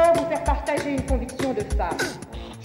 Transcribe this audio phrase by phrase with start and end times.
[0.00, 1.96] d'abord vous faire partager une conviction de femme.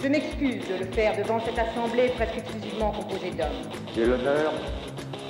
[0.02, 3.48] Je m'excuse de le faire devant cette assemblée presque exclusivement composée d'hommes.
[3.94, 4.52] J'ai l'honneur,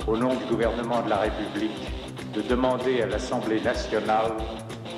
[0.07, 1.91] au nom du gouvernement de la République,
[2.33, 4.33] de demander à l'Assemblée nationale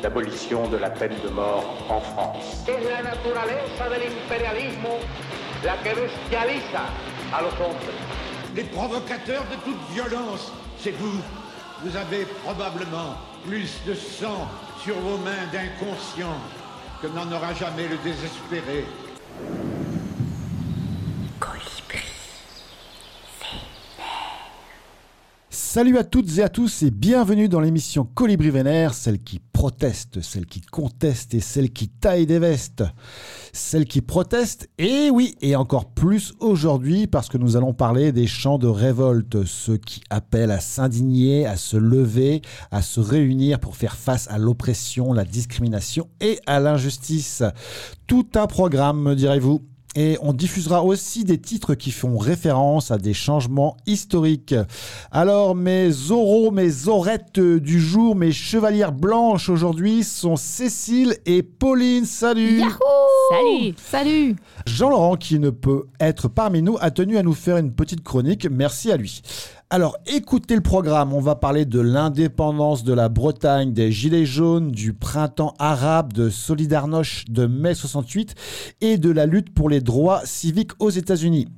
[0.03, 2.65] l'abolition de la peine de mort en France.
[2.67, 4.97] Es la naturaleza del imperialismo
[5.63, 6.83] la que bestializa
[7.33, 7.93] a los hombres.
[8.55, 11.21] Les provocateurs de toute violence, c'est vous.
[11.83, 13.15] Vous avez probablement
[13.45, 14.47] plus de sang
[14.83, 16.37] sur vos mains d'inconscient
[17.01, 18.85] que n'en aura jamais le désespéré.
[25.61, 30.21] Salut à toutes et à tous et bienvenue dans l'émission Colibri Vénère, celle qui proteste,
[30.21, 32.85] celle qui conteste et celle qui taille des vestes.
[33.51, 38.25] Celle qui proteste, et oui, et encore plus aujourd'hui parce que nous allons parler des
[38.25, 43.75] chants de révolte, ceux qui appellent à s'indigner, à se lever, à se réunir pour
[43.75, 47.43] faire face à l'oppression, la discrimination et à l'injustice.
[48.07, 49.61] Tout un programme, me direz-vous.
[49.95, 54.53] Et on diffusera aussi des titres qui font référence à des changements historiques.
[55.11, 62.05] Alors mes oraux, mes orettes du jour, mes chevalières blanches aujourd'hui sont Cécile et Pauline.
[62.05, 62.79] Salut Yahoo
[63.31, 64.35] Salut Salut
[64.67, 68.47] Jean-Laurent, qui ne peut être parmi nous, a tenu à nous faire une petite chronique.
[68.49, 69.21] Merci à lui.
[69.71, 71.13] Alors, écoutez le programme.
[71.13, 76.31] On va parler de l'indépendance de la Bretagne, des Gilets jaunes, du printemps arabe, de
[76.31, 78.33] Solidarność de mai 68
[78.81, 81.49] et de la lutte pour les droits civiques aux États-Unis.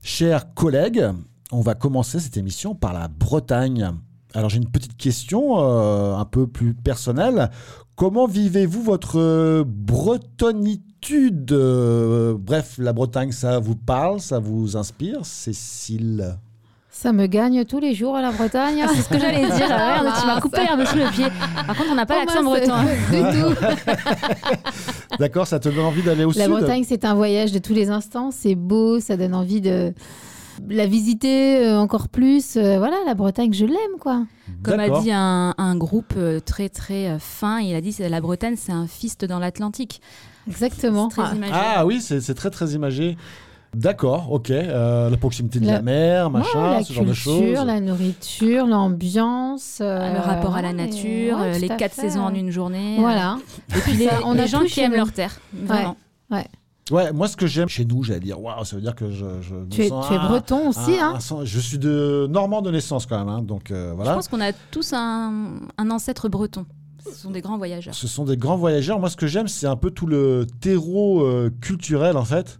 [0.00, 1.08] Chers collègues,
[1.50, 3.94] on va commencer cette émission par la Bretagne.
[4.32, 7.50] Alors, j'ai une petite question euh, un peu plus personnelle.
[7.96, 11.50] Comment vivez-vous votre bretonitude?
[11.50, 15.26] Euh, Bref, la Bretagne, ça vous parle, ça vous inspire?
[15.26, 16.38] Cécile
[17.00, 18.84] Ça me gagne tous les jours à la Bretagne.
[18.94, 19.68] C'est ce que j'allais dire.
[19.70, 21.24] Ah, merde, tu m'as coupé un peu sous le pied.
[21.66, 22.72] Par contre, on n'a pas Oh, l'accent breton.
[22.74, 22.84] hein.
[23.10, 25.16] Du tout.
[25.18, 27.72] D'accord, ça te donne envie d'aller au La sud Bretagne, c'est un voyage de tous
[27.72, 28.30] les instants.
[28.30, 29.94] C'est beau, ça donne envie de
[30.68, 32.56] la visiter euh, encore plus.
[32.56, 34.24] Euh, voilà, la Bretagne, je l'aime, quoi.
[34.62, 38.20] Comme a dit un, un groupe euh, très très fin, il a dit c'est la
[38.20, 40.02] Bretagne, c'est un fist dans l'Atlantique.
[40.46, 41.08] Exactement.
[41.08, 41.52] Très imagé.
[41.54, 43.16] Ah oui, c'est très très imagé.
[43.74, 44.50] D'accord, ok.
[44.50, 47.64] Euh, la proximité de la, La- mer, Ouais, machin, la ce genre de choses.
[47.64, 49.78] la nourriture, l'ambiance.
[49.80, 52.02] euh, le rapport à la ouais, nature, ouais, euh, les quatre fait.
[52.02, 52.96] saisons en une journée.
[52.98, 53.38] Voilà.
[53.76, 54.96] Et puis les, on les a gens qui aiment nous.
[54.96, 55.38] leur terre.
[55.52, 55.96] Vraiment.
[56.90, 59.24] Ouais, moi ce que j'aime chez nous, j'allais dire, waouh, ça veut dire que je,
[59.42, 61.78] je me Tu es, sens tu es un- breton aussi, un- hein un Je suis
[61.78, 64.14] de normand de naissance quand même, hein, donc euh, Je voilà.
[64.14, 66.66] pense qu'on a tous un, un ancêtre breton.
[67.04, 67.94] Ce sont des grands voyageurs.
[67.94, 68.98] Ce sont des grands voyageurs.
[68.98, 72.58] Moi, ce que j'aime, c'est un peu tout le terreau euh, culturel, en fait,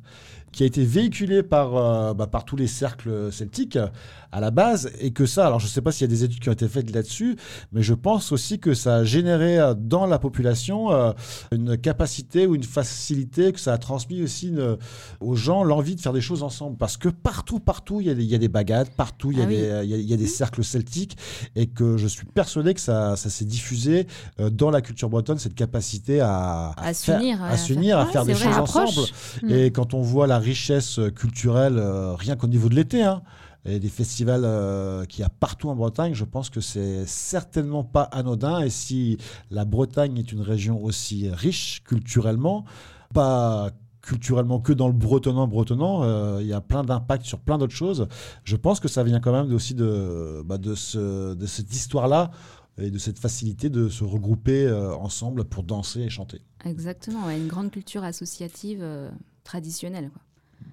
[0.52, 3.76] qui a été véhiculé par, euh, bah, par tous les cercles celtiques.
[3.76, 3.88] euh,
[4.32, 4.90] à la base.
[5.00, 6.52] Et que ça, alors je ne sais pas s'il y a des études qui ont
[6.52, 7.36] été faites là-dessus,
[7.72, 11.12] mais je pense aussi que ça a généré euh, dans la population euh,
[11.52, 14.76] une capacité ou une facilité, que ça a transmis aussi une-
[15.20, 16.76] aux gens l'envie de faire des choses ensemble.
[16.76, 19.38] Parce que partout, partout, il y a des, il y a des bagades, partout, il
[19.38, 21.16] y, a Ah des, euh, il y a- il y a des cercles celtiques.
[21.56, 24.06] Et que je suis persuadé que ça, ça s'est diffusé
[24.40, 26.72] euh, dans la culture bretonne, cette capacité à,
[27.18, 29.06] s'unir, à à s'unir, à faire- ouais, des choses ensemble.
[29.42, 29.50] Mm.
[29.50, 33.22] Et quand on voit la richesse euh, culturelle, euh, rien qu'au niveau de l'été, hein,
[33.64, 37.84] et des festivals euh, qu'il y a partout en Bretagne, je pense que c'est certainement
[37.84, 38.60] pas anodin.
[38.60, 39.18] Et si
[39.50, 42.64] la Bretagne est une région aussi riche culturellement,
[43.12, 43.70] pas
[44.02, 47.74] culturellement que dans le bretonnant bretonnant, euh, il y a plein d'impacts sur plein d'autres
[47.74, 48.08] choses.
[48.44, 52.30] Je pense que ça vient quand même aussi de, bah, de, ce, de cette histoire-là
[52.78, 56.40] et de cette facilité de se regrouper euh, ensemble pour danser et chanter.
[56.64, 59.10] Exactement, ouais, une grande culture associative euh,
[59.44, 60.10] traditionnelle.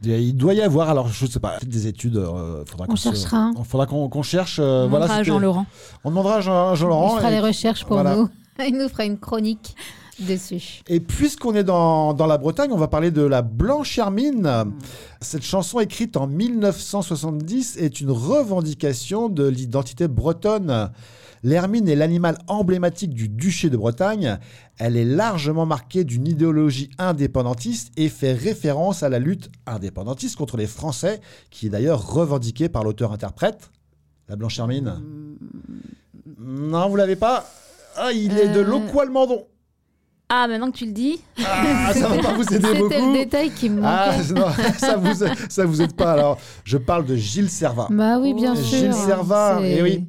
[0.04, 2.18] Il doit y avoir, alors je sais pas, des études.
[2.18, 3.52] euh, faudra On se- cherchera.
[3.58, 4.60] Il faudra qu'on cherche.
[4.60, 5.66] euh, On voilà, demandera à c'était- Jean-Laurent.
[6.04, 7.16] On demandera à Jean- Jean-Laurent.
[7.16, 8.16] Il fera les recherches pour voilà.
[8.16, 8.30] nous.
[8.68, 9.76] Il nous fera une chronique
[10.20, 10.82] dessus.
[10.88, 14.50] Et puisqu'on est dans, dans la Bretagne, on va parler de la Blanche Hermine.
[15.22, 20.90] Cette chanson écrite en 1970 est une revendication de l'identité bretonne.
[21.44, 24.38] L'hermine est l'animal emblématique du duché de Bretagne.
[24.78, 30.58] Elle est largement marquée d'une idéologie indépendantiste et fait référence à la lutte indépendantiste contre
[30.58, 33.70] les Français, qui est d'ailleurs revendiquée par l'auteur-interprète.
[34.30, 35.02] La Blanche Hermine.
[36.40, 37.46] Non, vous l'avez pas?
[37.96, 38.64] Ah, il est de Euh.
[38.64, 39.46] Loqualmandon.
[40.30, 42.90] Ah, maintenant que tu le dis, Ah, ça va pas vous aider C'était beaucoup.
[43.14, 44.34] le détail qui me Ah, manquait.
[44.34, 44.48] non,
[44.78, 45.14] ça vous,
[45.48, 46.12] ça vous aide pas.
[46.12, 47.88] Alors, je parle de Gilles Servat.
[47.92, 48.62] Bah oui, bien Oh.
[48.62, 48.78] sûr.
[48.78, 50.04] Gilles Servat, eh oui.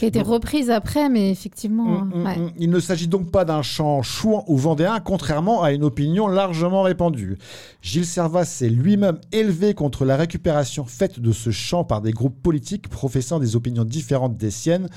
[0.00, 1.84] Qui a été reprise après, mais effectivement.
[1.84, 2.36] Mm, mm, ouais.
[2.36, 2.50] mm.
[2.58, 6.82] Il ne s'agit donc pas d'un chant chouan ou vendéen, contrairement à une opinion largement
[6.82, 7.38] répandue.
[7.80, 12.42] Gilles Servat s'est lui-même élevé contre la récupération faite de ce chant par des groupes
[12.42, 14.88] politiques professant des opinions différentes des siennes,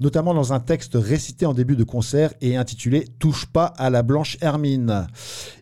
[0.00, 4.02] notamment dans un texte récité en début de concert et intitulé Touche pas à la
[4.02, 5.06] blanche Hermine.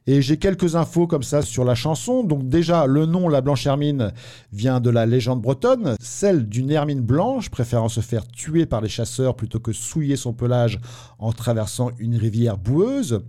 [0.06, 2.25] Et j'ai quelques infos comme ça sur la chanson.
[2.25, 4.12] Donc déjà, le nom La Blanche Hermine
[4.53, 8.88] vient de la légende bretonne, celle d'une hermine blanche préférant se faire tuer par les
[8.88, 10.81] chasseurs plutôt que souiller son pelage
[11.19, 13.23] en traversant une rivière boueuse.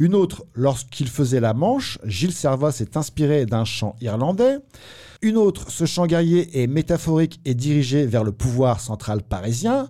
[0.00, 4.58] Une autre, lorsqu'il faisait la Manche, Gilles Servat s'est inspiré d'un chant irlandais.
[5.22, 9.88] Une autre, ce chant guerrier est métaphorique et dirigé vers le pouvoir central parisien.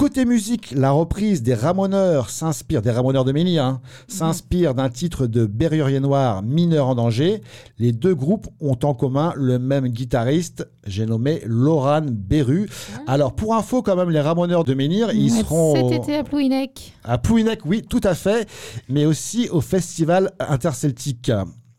[0.00, 5.26] Côté musique, la reprise des Ramoneurs s'inspire, des Ramoneurs de Ménil, hein, s'inspire d'un titre
[5.26, 7.42] de Berrurier Noir, Mineur en danger.
[7.78, 12.66] Les deux groupes ont en commun le même guitariste, j'ai nommé Laurent Berru.
[13.06, 16.24] Alors pour info quand même, les Ramoneurs de Ménir, ils seront Cet au- été à
[16.24, 16.94] Plouinec.
[17.04, 18.48] à Plouinec, oui, tout à fait,
[18.88, 21.30] mais aussi au Festival Interceltique.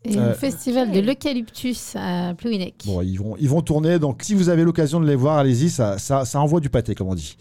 [0.04, 2.74] Et Euh, le festival de l'eucalyptus à Plouinec.
[2.86, 5.70] Bon, ils vont, ils vont tourner, donc si vous avez l'occasion de les voir, allez-y,
[5.70, 7.36] ça, ça, ça envoie du pâté, comme on dit.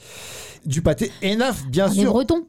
[0.63, 2.45] Du pâté énaf, bien On est sûr, breton.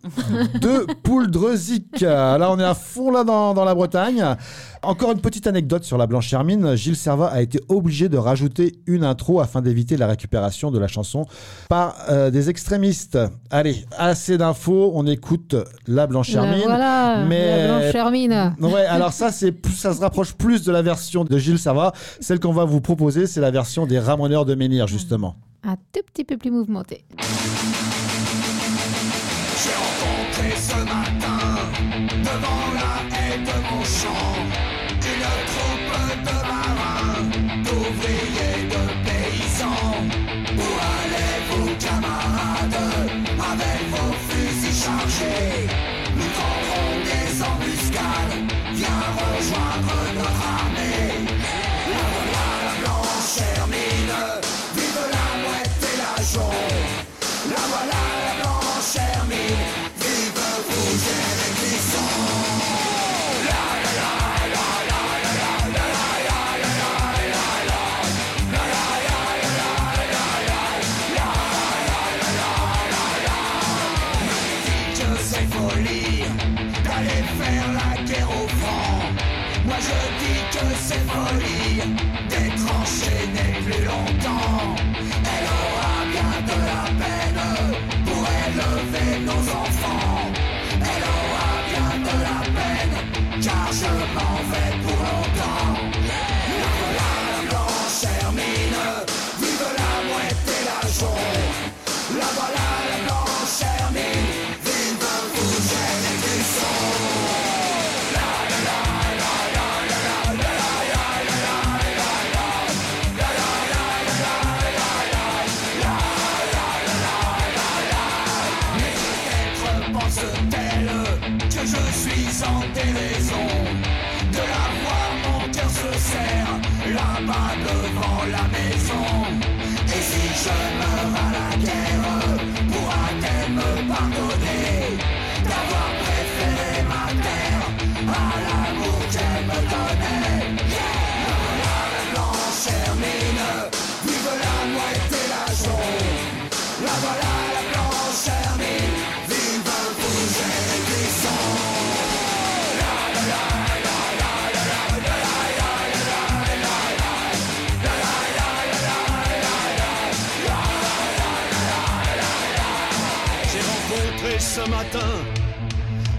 [0.60, 1.86] de Pouldreuzic.
[2.02, 4.36] Là, on est à fond là dans, dans la Bretagne.
[4.84, 6.74] Encore une petite anecdote sur la Blanche Hermine.
[6.74, 10.88] Gilles Servat a été obligé de rajouter une intro afin d'éviter la récupération de la
[10.88, 11.24] chanson
[11.68, 13.16] par euh, des extrémistes.
[13.50, 15.54] Allez, assez d'infos, on écoute
[15.86, 16.62] la Blanche La Hermine.
[16.64, 18.56] voilà, mais- la blanche Hermine.
[18.60, 21.92] Ouais, alors ça, c'est ça se rapproche plus de la version de Gilles Servat.
[22.20, 25.36] Celle qu'on va vous proposer, c'est la version des Ramoneurs de Menhir, justement.
[25.62, 27.04] Un tout petit peu plus mouvementé.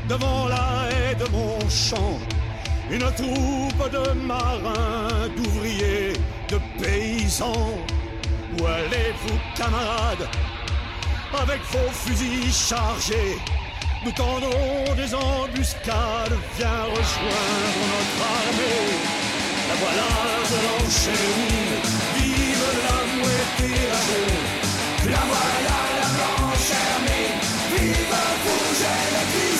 [0.07, 2.19] Devant la haie de mon champ,
[2.89, 6.13] une troupe de marins, d'ouvriers,
[6.49, 7.77] de paysans.
[8.59, 10.27] Où allez-vous, camarades,
[11.41, 13.37] avec vos fusils chargés
[14.05, 18.91] Nous tendrons des embuscades, viens rejoindre notre armée.
[19.69, 20.09] La voilà,
[20.49, 21.81] je l'enchaîne,
[22.15, 25.11] vive la mouette et la.
[25.11, 27.22] La voilà la blanche
[27.77, 29.52] viva, fuja, ela.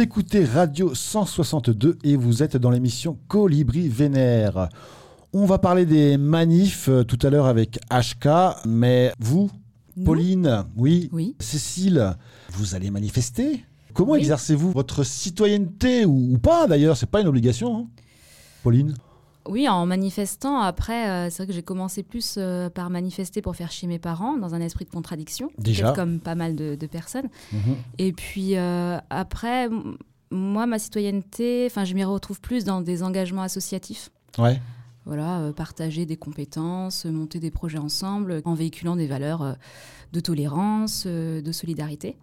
[0.00, 4.70] Vous écoutez Radio 162 et vous êtes dans l'émission Colibri Vénère.
[5.34, 9.50] On va parler des manifs euh, tout à l'heure avec HK, mais vous,
[9.98, 11.36] Nous Pauline, oui, Oui.
[11.38, 12.16] Cécile,
[12.52, 14.20] vous allez manifester Comment Oui.
[14.20, 17.76] exercez-vous votre citoyenneté ou, ou pas d'ailleurs C'est pas une obligation.
[17.76, 17.86] hein
[18.62, 18.94] Pauline?
[19.48, 23.56] Oui, en manifestant, après, euh, c'est vrai que j'ai commencé plus euh, par manifester pour
[23.56, 25.92] faire chier mes parents, dans un esprit de contradiction, Déjà.
[25.92, 27.28] comme pas mal de, de personnes.
[27.52, 27.76] Mhm.
[27.98, 29.68] Et puis euh, après,
[30.30, 34.10] moi, ma citoyenneté, je m'y retrouve plus dans des engagements associatifs.
[34.38, 34.60] Ouais.
[35.06, 39.56] Voilà, partager des compétences, monter des projets ensemble, en véhiculant des valeurs
[40.12, 42.16] de tolérance, de solidarité.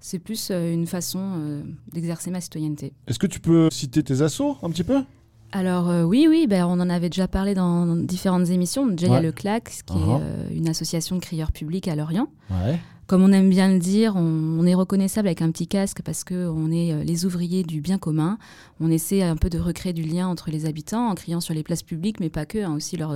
[0.00, 1.62] C'est plus une façon euh,
[1.92, 2.94] d'exercer ma citoyenneté.
[3.06, 5.02] Est-ce que tu peux citer tes assos un petit peu?
[5.52, 8.86] Alors euh, oui, oui, ben, on en avait déjà parlé dans, dans différentes émissions.
[8.86, 10.18] Déjà, il y a le CLAC, qui Uh-huh.
[10.18, 12.28] est euh, une association de crieurs publics à Lorient.
[12.50, 12.78] Ouais.
[13.08, 14.20] Comme on aime bien le dire, on,
[14.60, 17.98] on est reconnaissable avec un petit casque parce qu'on est euh, les ouvriers du bien
[17.98, 18.38] commun.
[18.78, 21.64] On essaie un peu de recréer du lien entre les habitants en criant sur les
[21.64, 23.14] places publiques, mais pas que, hein, aussi lors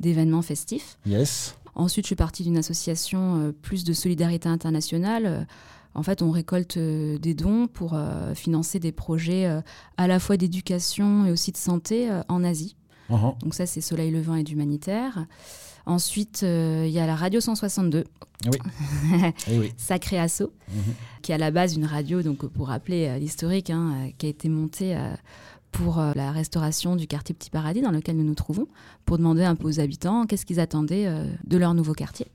[0.00, 0.96] d'événements festifs.
[1.04, 1.54] Yes.
[1.74, 5.46] Ensuite, je suis partie d'une association plus de solidarité internationale.
[5.94, 9.60] En fait, on récolte euh, des dons pour euh, financer des projets euh,
[9.96, 12.76] à la fois d'éducation et aussi de santé en Asie.
[13.10, 13.38] Uh-huh.
[13.40, 15.26] Donc ça, c'est Soleil Levant et d'humanitaire.
[15.86, 18.04] Ensuite, euh, il y a la Radio 162,
[18.46, 18.58] Oui.
[19.50, 19.72] Oui.
[19.76, 20.94] Sacré Assaut, Mhm.
[21.22, 24.26] qui est à la base une radio, donc pour rappeler euh, l'historique, hein, euh, qui
[24.26, 24.96] a été montée
[25.72, 28.68] pour la restauration du quartier Petit Paradis dans lequel nous nous trouvons,
[29.04, 31.08] pour demander un peu aux habitants qu'est-ce qu'ils attendaient
[31.44, 32.26] de leur nouveau quartier.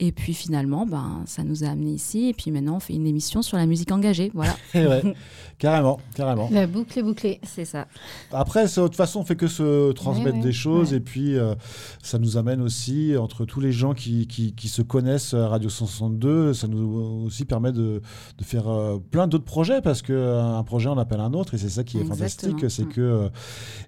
[0.00, 2.28] Et puis finalement, ben, ça nous a amenés ici.
[2.28, 4.30] Et puis maintenant, on fait une émission sur la musique engagée.
[4.34, 5.14] Voilà, Eh ouais.
[5.58, 6.48] carrément, carrément.
[6.50, 7.40] La boucle est bouclée.
[7.44, 7.86] c'est ça.
[8.32, 10.96] Après, de toute façon, on fait que se transmettre Ouais, ouais, des choses ouais.
[10.96, 11.54] et puis euh,
[12.02, 15.68] ça nous amène aussi, entre tous les gens qui, qui, qui se connaissent à Radio
[15.70, 18.00] 162, ça nous aussi permet de,
[18.38, 21.68] de faire euh, plein d'autres projets parce qu'un projet en appelle un autre et c'est
[21.68, 22.52] ça qui est Exactement.
[22.58, 23.28] fantastique, c'est que, euh,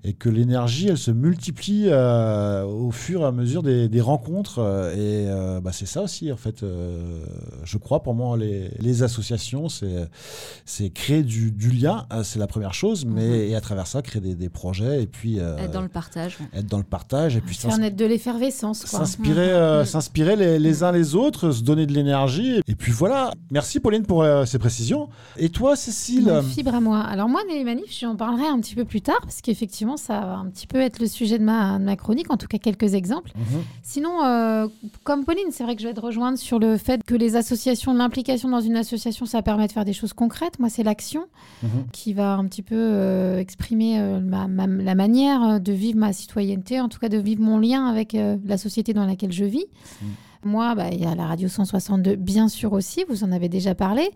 [0.04, 4.58] et que l'énergie, elle se multiplie euh, au fur et à mesure des, des rencontres
[4.60, 7.24] euh, et euh, bah, c'est ça aussi, en fait, euh,
[7.64, 10.08] je crois, pour moi, les, les associations, c'est
[10.64, 13.34] c'est créer du, du lien, euh, c'est la première chose, mais Mhm.
[13.50, 16.38] et à travers ça, créer des, des projets et puis euh, Être dans le partage.
[16.52, 18.84] être dans le partage et puis Faire naître de l'effervescence.
[18.84, 19.00] quoi.
[19.00, 19.78] s'inspirer Mhm.
[19.80, 19.84] Mhm.
[19.84, 22.60] s'inspirer les, les uns les autres, se donner de l'énergie.
[22.66, 23.32] Et puis voilà.
[23.50, 25.08] Merci Pauline pour ces précisions.
[25.36, 27.00] Et toi, Cécile Ma fibre à moi.
[27.00, 30.34] Alors moi, les manifs, j'en parlerai un petit peu plus tard, parce qu'effectivement, ça va
[30.36, 32.94] un petit peu être le sujet de ma, de ma chronique, en tout cas quelques
[32.94, 33.32] exemples.
[33.82, 34.68] Sinon,
[35.04, 37.94] comme Pauline, c'est vrai que je vais te rejoindre sur le fait que les associations,
[37.94, 40.58] l'implication dans une association, ça permet de faire des choses concrètes.
[40.58, 41.24] Moi, c'est l'action
[41.62, 41.70] Mhm.
[41.92, 45.98] qui va un petit peu euh, exprimer euh, ma- ma- la manière euh, de vivre
[45.98, 49.32] ma citoyenneté, en tout cas de vivre mon lien avec euh, la société dans laquelle
[49.32, 49.66] je vis.
[50.46, 53.74] Moi, bah, il y a la radio 162, bien sûr aussi, vous en avez déjà
[53.74, 54.08] parlé.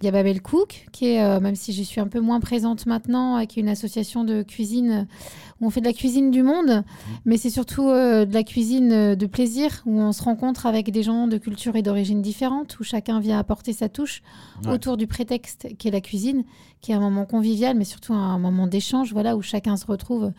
[0.00, 2.38] Il y a Babel Cook, qui est, euh, même si je suis un peu moins
[2.38, 5.08] présente maintenant, qui est une association de cuisine
[5.60, 6.84] où on fait de la cuisine du monde,
[7.24, 10.90] mais c'est surtout euh, de la cuisine euh, de plaisir, où on se rencontre avec
[10.92, 14.22] des gens de cultures et d'origines différentes, où chacun vient apporter sa touche
[14.64, 14.72] Ouais.
[14.72, 16.44] autour du prétexte qui est la cuisine,
[16.80, 20.30] qui est un moment convivial, mais surtout un moment d'échange, voilà, où chacun se retrouve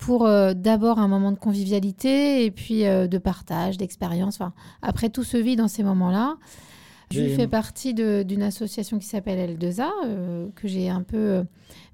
[0.00, 4.36] pour euh, d'abord un moment de convivialité et puis euh, de partage, d'expérience.
[4.36, 4.52] Enfin,
[4.82, 6.36] après, tout se vit dans ces moments-là.
[7.12, 11.42] Je fais partie de- d'une association qui s'appelle L2A, euh, que j'ai un peu euh,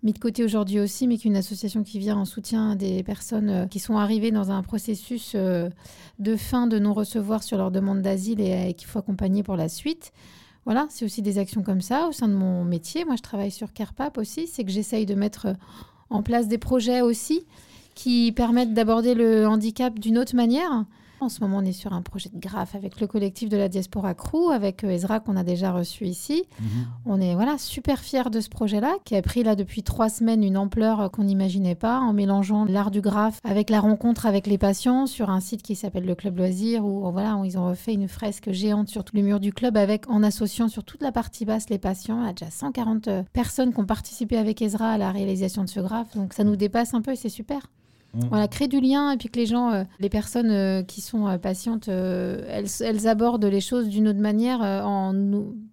[0.03, 3.03] mis de côté aujourd'hui aussi, mais qui est une association qui vient en soutien des
[3.03, 5.71] personnes euh, qui sont arrivées dans un processus euh,
[6.19, 9.71] de fin de non-recevoir sur leur demande d'asile et, et qu'il faut accompagner pour la
[9.71, 10.13] suite.
[10.67, 13.07] Voilà, c'est aussi des actions comme ça au sein de mon métier.
[13.07, 15.55] Moi, je travaille sur CarePap aussi, c'est que j'essaye de mettre euh,
[16.11, 17.47] en place des projets aussi
[17.97, 20.85] qui permettent d'aborder le handicap d'une autre manière.
[21.19, 23.69] En ce moment, on est sur un projet de graphe avec le collectif de la
[23.69, 26.45] diaspora Crew, avec euh, Ezra qu'on a déjà reçu ici.
[26.61, 26.67] Mhm.
[27.07, 30.45] On est voilà super fiers de ce projet-là, qui a pris là depuis trois semaines
[30.45, 34.47] une ampleur euh, qu'on n'imaginait pas, en mélangeant l'art du graphe avec la rencontre avec
[34.47, 37.67] les patients sur un site qui s'appelle le Club Loisir, où voilà, où ils ont
[37.67, 41.01] refait une fresque géante sur tout le mur du club, avec en associant sur toute
[41.01, 42.21] la partie basse les patients.
[42.21, 45.65] Il y a déjà 140 euh, personnes qui ont participé avec Ezra à la réalisation
[45.65, 47.71] de ce graphe, donc ça nous dépasse un peu et c'est super.
[48.17, 48.29] Mhm.
[48.31, 51.27] Voilà, créer du lien et puis que les gens, euh, les personnes euh, qui sont
[51.29, 55.13] euh, patientes, elles, elles abordent les choses d'une autre manière, en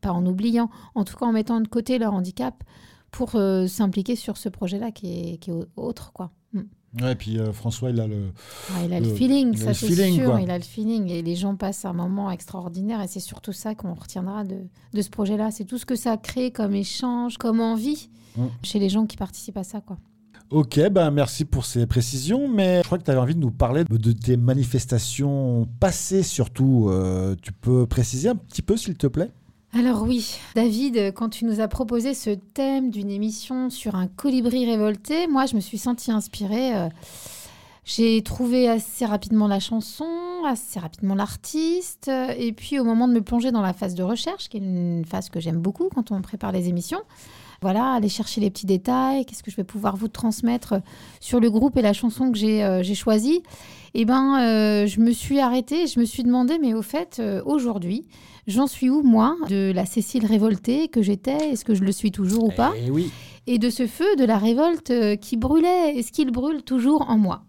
[0.01, 2.63] pas en oubliant, en tout cas en mettant de côté leur handicap
[3.11, 3.31] pour
[3.67, 6.11] s'impliquer sur ce projet-là qui est, qui est au- autre.
[6.13, 6.31] Quoi.
[6.53, 6.61] Mm.
[7.01, 8.15] Ouais, et puis euh, François, il a le.
[8.71, 10.41] Ouais, il a le, Le- feeling, ça c'est sûr, quoi.
[10.41, 13.73] il a le feeling et les gens passent un moment extraordinaire et c'est surtout ça
[13.75, 14.57] qu'on retiendra de,
[14.93, 15.49] de ce projet-là.
[15.51, 18.45] C'est tout ce que ça crée comme échange, comme envie Mm.
[18.63, 19.79] chez les gens qui participent à ça.
[19.79, 19.97] Quoi.
[20.53, 23.49] Ok, ben merci pour ces précisions, mais je crois que tu avais envie de nous
[23.49, 26.89] parler de tes manifestations passées surtout.
[26.89, 29.31] Euh, tu peux préciser un petit peu s'il te plaît?
[29.73, 34.67] Alors oui, David, quand tu nous as proposé ce thème d'une émission sur un colibri
[34.67, 36.75] révolté, moi je me suis sentie inspirée.
[36.75, 36.89] euh,
[37.83, 40.05] j'ai trouvé assez rapidement la chanson,
[40.47, 44.03] assez rapidement l'artiste, euh, et puis au moment de me plonger dans la phase de
[44.03, 47.01] recherche, qui est une phase que j'aime beaucoup quand on prépare les émissions,
[47.63, 50.75] voilà, aller chercher les petits détails, qu'est-ce que je vais pouvoir vous transmettre
[51.19, 53.41] sur le groupe et la chanson que j'ai euh, choisie,
[53.95, 57.17] et ben euh, je me suis arrêtée, et je me suis demandé, mais au fait,
[57.19, 58.05] euh, aujourd'hui,
[58.47, 62.11] j'en suis où moi de la Cécile révoltée que j'étais, est-ce que je le suis
[62.11, 62.73] toujours ou pas?
[62.85, 63.11] Eh oui.
[63.47, 65.97] et de ce feu de la révolte euh, qui brûlait.
[65.97, 67.43] Est-ce qu'il brûle toujours en moi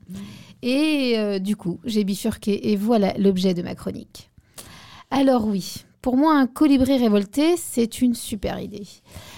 [0.62, 4.30] Et euh, du coup, j'ai bifurqué et voilà l'objet de ma chronique.
[5.10, 8.86] Alors oui, pour moi, un colibri révolté, c'est une super idée.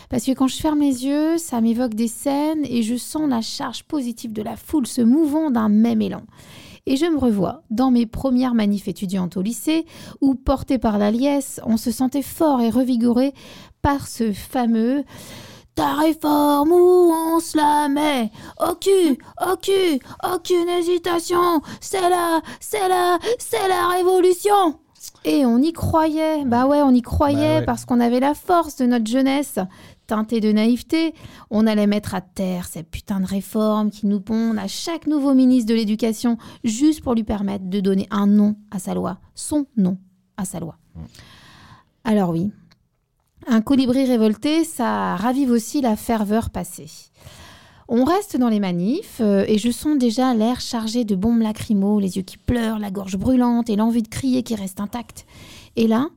[0.08, 3.40] Parce que quand je ferme les yeux, ça m'évoque des scènes et je sens la
[3.40, 6.22] charge positive de la foule se mouvant d'un même élan.
[6.86, 9.86] Et je me revois dans mes premières manifs étudiantes au lycée,
[10.20, 13.34] où, porté par la liesse, on se sentait fort et revigoré
[13.82, 15.02] par ce fameux
[15.74, 18.30] ta réforme où on se la met?
[18.60, 20.00] Au cul, au cul,
[20.34, 24.78] aucune hésitation C'est là, c'est là, c'est la révolution
[25.24, 27.64] Et on y croyait, bah ouais, on y croyait Bah ouais.
[27.66, 29.58] parce qu'on avait la force de notre jeunesse
[30.06, 31.14] teintée de naïveté.
[31.50, 35.34] On allait mettre à terre ces putains de réformes qui nous pondent à chaque nouveau
[35.34, 39.66] ministre de l'Éducation juste pour lui permettre de donner un nom à sa loi, son
[39.76, 39.98] nom
[40.36, 40.76] à sa loi.
[42.04, 42.52] Alors oui,
[43.46, 46.90] un colibri révolté, ça ravive aussi la ferveur passée.
[47.88, 52.00] On reste dans les manifs euh, et je sens déjà l'air chargé de bombes lacrymaux,
[52.00, 55.24] les yeux qui pleurent, la gorge brûlante et l'envie de crier qui reste intacte.
[55.76, 56.08] Et là,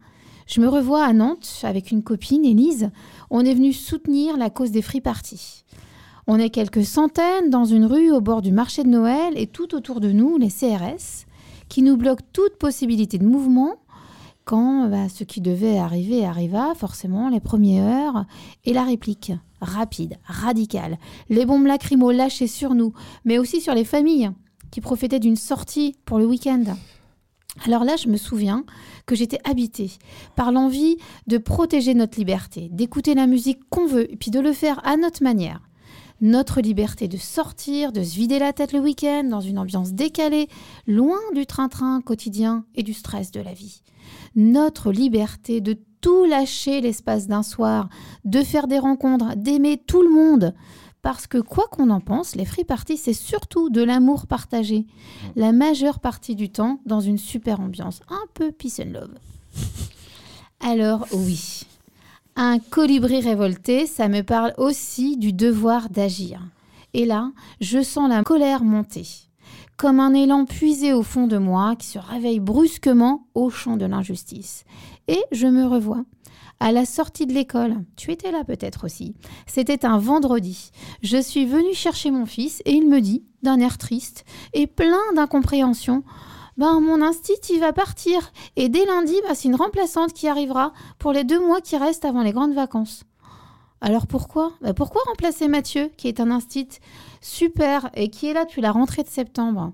[0.48, 2.90] je me revois à Nantes avec une copine, Élise.
[3.30, 5.64] On est venu soutenir la cause des free parties.
[6.28, 9.76] On est quelques centaines dans une rue au bord du marché de Noël et tout
[9.76, 11.26] autour de nous, les CRS,
[11.70, 13.78] qui nous bloquent toute possibilité de mouvement
[14.46, 18.26] quand bah, ce qui devait arriver arriva, forcément, les premières heures,
[18.66, 20.98] et la réplique, rapide, radicale,
[21.30, 22.94] les bombes lacrymaux lâchées sur nous,
[23.26, 24.32] mais aussi sur les familles
[24.72, 26.64] qui profitaient d'une sortie pour le week-end.
[27.66, 28.64] Alors là, je me souviens
[29.06, 29.92] que j'étais habitée
[30.36, 34.54] par l'envie de protéger notre liberté, d'écouter la musique qu'on veut, et puis de le
[34.54, 35.62] faire à notre manière.
[36.22, 40.50] Notre liberté de sortir, de se vider la tête le week-end dans une ambiance décalée,
[40.86, 43.82] loin du train-train quotidien et du stress de la vie.
[44.36, 47.90] Notre liberté de tout lâcher l'espace d'un soir,
[48.26, 50.54] de faire des rencontres, d'aimer tout le monde.
[51.02, 54.86] Parce que quoi qu'on en pense, les free parties, c'est surtout de l'amour partagé.
[55.36, 59.14] La majeure partie du temps dans une super ambiance, un peu peace and love.
[60.60, 61.62] Alors oui,
[62.36, 66.42] un colibri révolté, ça me parle aussi du devoir d'agir.
[66.94, 67.32] Et là,
[67.62, 69.08] je sens la colère monter,
[69.78, 73.86] comme un élan puisé au fond de moi qui se réveille brusquement au champ de
[73.86, 74.66] l'injustice.
[75.08, 76.04] Et je me revois.
[76.62, 79.16] À la sortie de l'école, tu étais là peut-être aussi.
[79.48, 80.72] C'était un vendredi.
[81.02, 85.14] Je suis venue chercher mon fils et il me dit, d'un air triste et plein
[85.16, 86.04] d'incompréhension,
[86.58, 88.34] ben, mon instit, il va partir.
[88.58, 92.04] Et dès lundi, ben, c'est une remplaçante qui arrivera pour les deux mois qui restent
[92.04, 93.06] avant les grandes vacances.
[93.80, 94.52] Alors pourquoi?
[94.62, 96.68] Ben, Pourquoi remplacer Mathieu, qui est un instit
[97.22, 99.72] super et qui est là depuis la rentrée de septembre?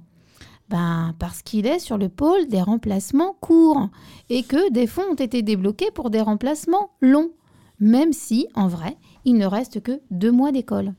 [0.69, 3.89] Ben, parce qu'il est sur le pôle des remplacements courts
[4.29, 7.31] et que des fonds ont été débloqués pour des remplacements longs,
[7.79, 10.93] même si, en vrai, il ne reste que deux mois d'école.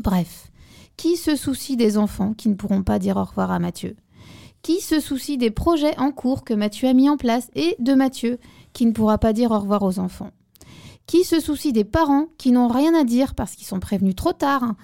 [0.00, 0.50] Bref,
[0.96, 3.96] qui se soucie des enfants qui ne pourront pas dire au revoir à Mathieu?
[4.62, 7.94] Qui se soucie des projets en cours que Mathieu a mis en place et de
[7.94, 8.38] Mathieu
[8.72, 10.30] qui ne pourra pas dire au revoir aux enfants?
[11.06, 14.32] Qui se soucie des parents qui n'ont rien à dire parce qu'ils sont prévenus trop
[14.32, 14.74] tard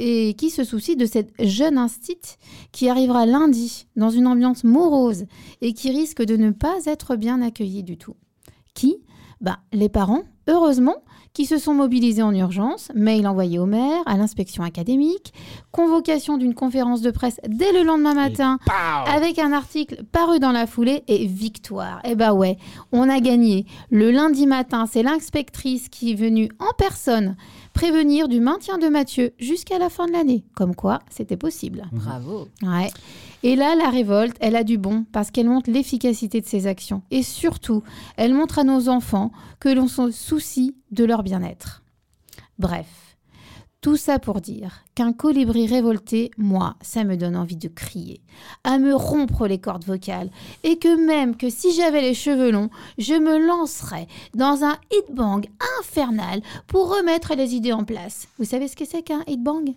[0.00, 2.38] et qui se soucie de cette jeune instite
[2.72, 5.26] qui arrivera lundi dans une ambiance morose
[5.60, 8.16] et qui risque de ne pas être bien accueillie du tout.
[8.72, 8.96] Qui?
[9.42, 10.96] Bah, Les parents, heureusement,
[11.32, 15.32] qui se sont mobilisés en urgence, mail envoyé au maire, à l'inspection académique,
[15.70, 18.58] convocation d'une conférence de presse dès le lendemain matin,
[19.06, 22.00] avec un article paru dans la foulée et victoire.
[22.04, 22.56] Eh bah ouais,
[22.90, 23.66] on a gagné.
[23.90, 27.36] Le lundi matin, c'est l'inspectrice qui est venue en personne
[27.80, 30.44] prévenir du maintien de Mathieu jusqu'à la fin de l'année.
[30.54, 31.88] Comme quoi, c'était possible.
[31.92, 32.46] Bravo.
[32.62, 32.90] Ouais.
[33.42, 37.00] Et là, la révolte, elle a du bon parce qu'elle montre l'efficacité de ses actions.
[37.10, 37.82] Et surtout,
[38.18, 41.82] elle montre à nos enfants que l'on se soucie de leur bien-être.
[42.58, 43.09] Bref,
[43.80, 48.20] Tout ça pour dire qu'un colibri révolté, moi, ça me donne envie de crier,
[48.62, 50.28] à me rompre les cordes vocales,
[50.64, 55.46] et que même que si j'avais les cheveux longs, je me lancerais dans un hit-bang
[55.80, 58.28] infernal pour remettre les idées en place.
[58.38, 59.74] Vous savez ce que c'est qu'un hit-bang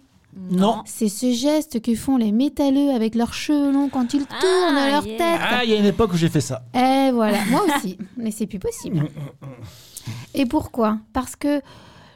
[0.51, 0.81] Non.
[0.85, 5.07] C'est ce geste que font les métalleux avec leurs cheveux longs quand ils tournent leur
[5.07, 5.17] yeah.
[5.17, 5.39] tête.
[5.41, 6.65] Ah, il y a une époque où j'ai fait ça.
[6.73, 9.07] Et voilà, moi aussi, mais c'est plus possible.
[10.33, 10.97] Et pourquoi?
[11.13, 11.61] Parce que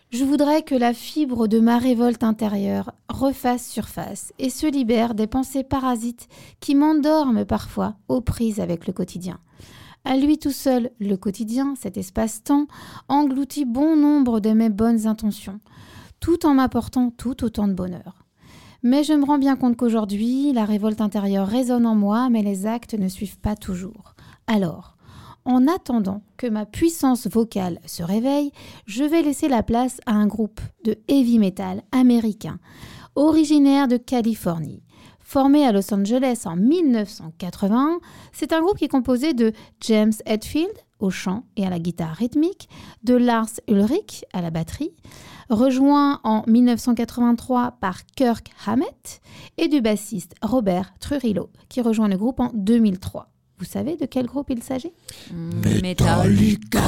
[0.10, 5.28] je voudrais que la fibre de ma révolte intérieure refasse surface et se libère des
[5.28, 6.28] pensées parasites
[6.60, 9.39] qui m'endorment parfois aux prises avec le quotidien.
[10.06, 12.67] À lui tout seul, le quotidien, cet espace-temps,
[13.10, 15.60] engloutit bon nombre de mes bonnes intentions,
[16.22, 18.24] tout en m'apportant tout autant de bonheur.
[18.84, 22.65] Mais je me rends bien compte qu'aujourd'hui, la révolte intérieure résonne en moi, mais les
[22.65, 24.15] actes ne suivent pas toujours.
[24.46, 24.96] Alors,
[25.47, 28.51] en attendant que ma puissance vocale se réveille,
[28.86, 32.60] je vais laisser la place à un groupe de heavy metal américain,
[33.15, 34.83] originaire de Californie.
[35.19, 37.99] Formé à Los Angeles en 1981,
[38.31, 42.15] c'est un groupe qui est composé de James Hetfield au chant et à la guitare
[42.15, 42.69] rythmique,
[43.03, 44.95] de Lars Ulrich à la batterie,
[45.49, 49.21] rejoint en 1983 par Kirk Hammett
[49.57, 53.29] et du bassiste Robert Trujillo qui rejoint le groupe en 2003.
[53.60, 54.91] Vous savez de quel groupe il s'agit?
[55.82, 56.80] Metallica.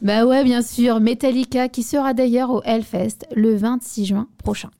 [0.00, 4.70] Bah ouais, bien sûr, Metallica qui sera d'ailleurs au Hellfest le 26 juin prochain.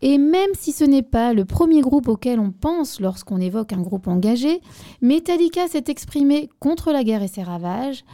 [0.00, 3.82] Et même si ce n'est pas le premier groupe auquel on pense lorsqu'on évoque un
[3.82, 4.60] groupe engagé,
[5.00, 8.04] Metallica s'est exprimé contre la guerre et ses ravages,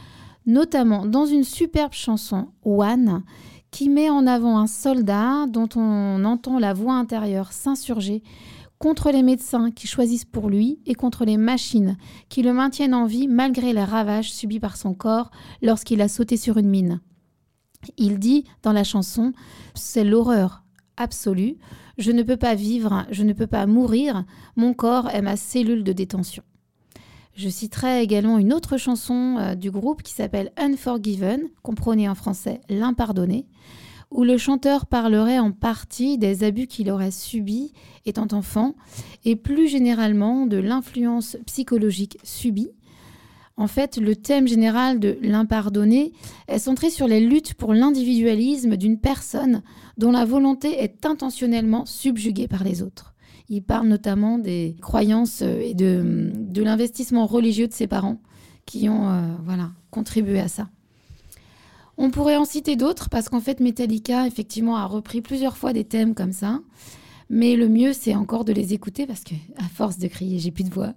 [0.45, 3.23] notamment dans une superbe chanson, One,
[3.71, 8.21] qui met en avant un soldat dont on entend la voix intérieure s'insurger
[8.79, 11.97] contre les médecins qui choisissent pour lui et contre les machines
[12.29, 16.37] qui le maintiennent en vie malgré les ravages subis par son corps lorsqu'il a sauté
[16.37, 17.01] sur une mine.
[17.97, 19.33] Il dit dans la chanson
[19.75, 20.63] C'est l'horreur
[20.97, 21.57] absolue,
[21.97, 25.83] je ne peux pas vivre, je ne peux pas mourir, mon corps est ma cellule
[25.83, 26.43] de détention.
[27.35, 32.59] Je citerai également une autre chanson euh, du groupe qui s'appelle Unforgiven, comprenez en français
[32.67, 33.47] L'impardonné,
[34.11, 37.73] où le chanteur parlerait en partie des abus qu'il aurait subis
[38.05, 38.75] étant enfant
[39.25, 42.71] et plus généralement de l'influence psychologique subie.
[43.55, 46.13] En fait, le thème général de l'impardonné
[46.47, 49.61] est centré sur les luttes pour l'individualisme d'une personne
[49.97, 53.13] dont la volonté est intentionnellement subjuguée par les autres.
[53.49, 58.21] Il parle notamment des croyances et de, de l'investissement religieux de ses parents
[58.65, 60.69] qui ont euh, voilà, contribué à ça.
[62.01, 65.83] On pourrait en citer d'autres parce qu'en fait Metallica effectivement a repris plusieurs fois des
[65.83, 66.61] thèmes comme ça.
[67.29, 70.51] Mais le mieux c'est encore de les écouter parce que à force de crier, j'ai
[70.51, 70.93] plus de voix.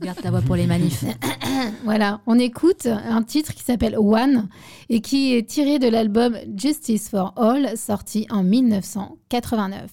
[0.00, 1.04] Garde ta voix pour les manifs.
[1.84, 4.48] voilà, on écoute un titre qui s'appelle One
[4.88, 9.90] et qui est tiré de l'album Justice for All sorti en 1989.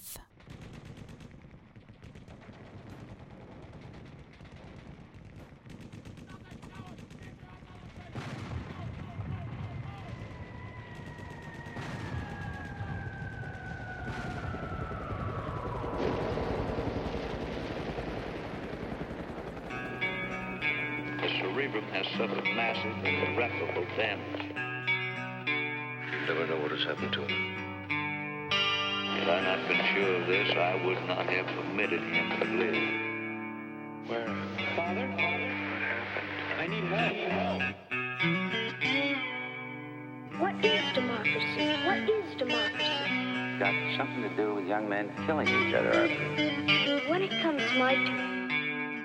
[23.98, 24.46] Damage.
[25.48, 27.90] You never know what has happened to him.
[27.90, 32.78] Had I not been sure of this, I would not have permitted him to live.
[34.08, 34.28] Where?
[34.76, 35.08] Father?
[36.60, 37.18] I need help.
[40.40, 41.66] What is democracy?
[41.84, 43.58] What is democracy?
[43.58, 47.10] Got something to do with young men killing each other, I think.
[47.10, 49.04] When it comes my turn,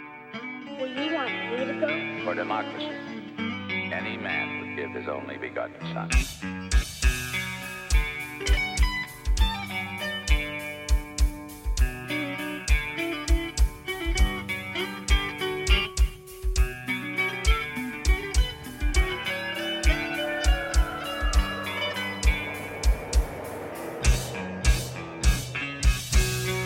[0.79, 2.25] will you want me to go?
[2.25, 3.12] For democracy,
[3.93, 6.09] any man would give his only begotten son.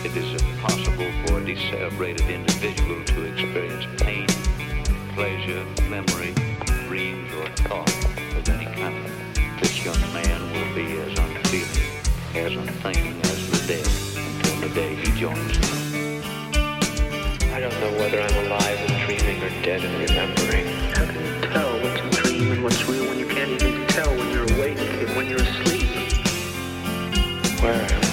[0.05, 4.27] It is impossible for a decerebrated individual to experience pain,
[5.13, 6.33] pleasure, memory,
[7.57, 9.05] dreams, or thought of any kind.
[9.59, 11.89] This young man will be as unfeeling,
[12.35, 15.77] as unthinking as the dead until the day he joins them.
[17.53, 20.67] I don't know whether I'm alive and dreaming or dead and remembering.
[20.93, 24.09] How can you tell what's a dream and what's real when you can't even tell
[24.09, 25.87] when you're awake and when you're asleep?
[27.61, 28.06] Where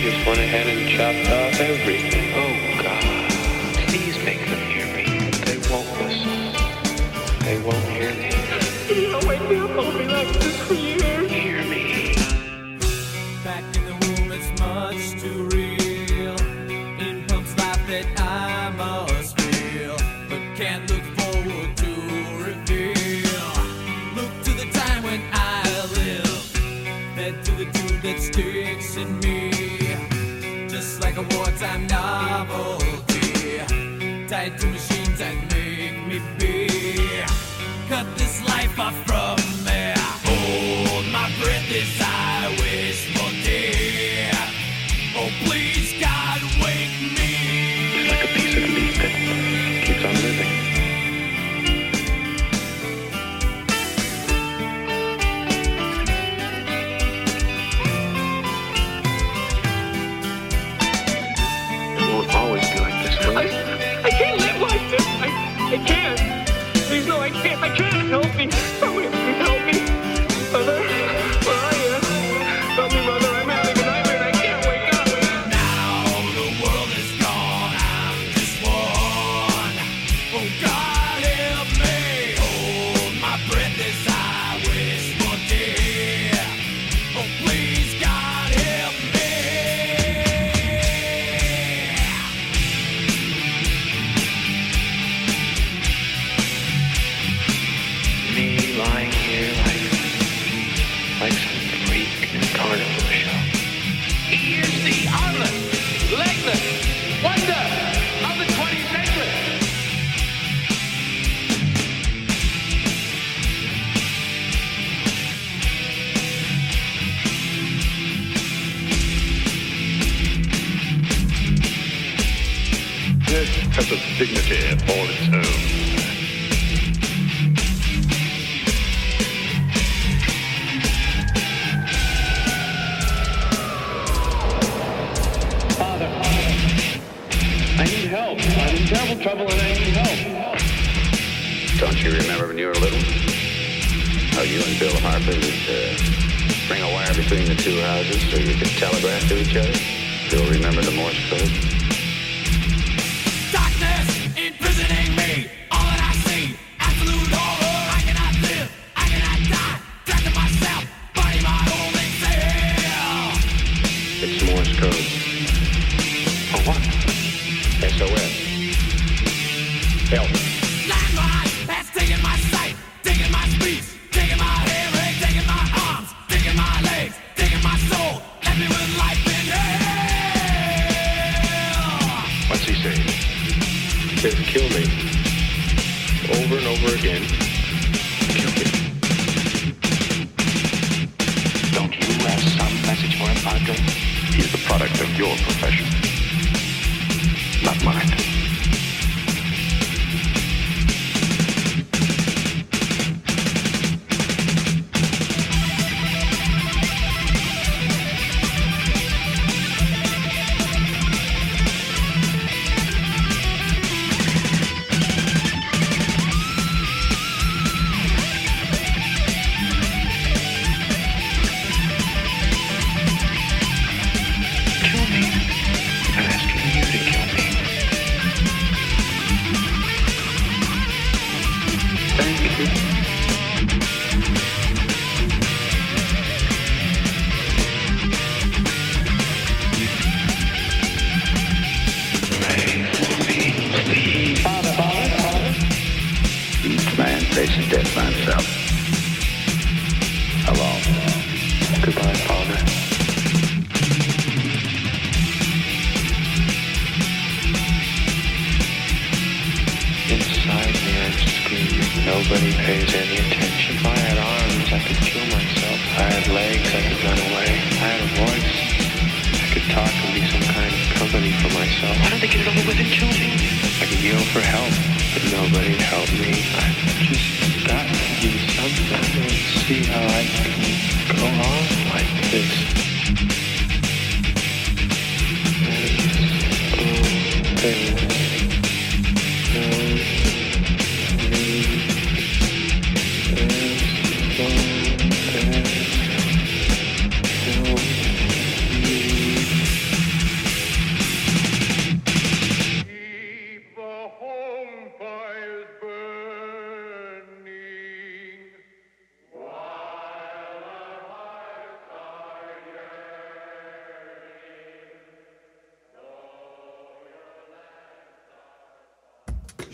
[0.00, 2.32] just went ahead and chopped off everything.
[2.34, 2.59] Oh.
[31.20, 33.58] a wartime novelty.
[34.28, 37.22] Tied to machines that make me be.
[37.88, 39.09] Cut this life off.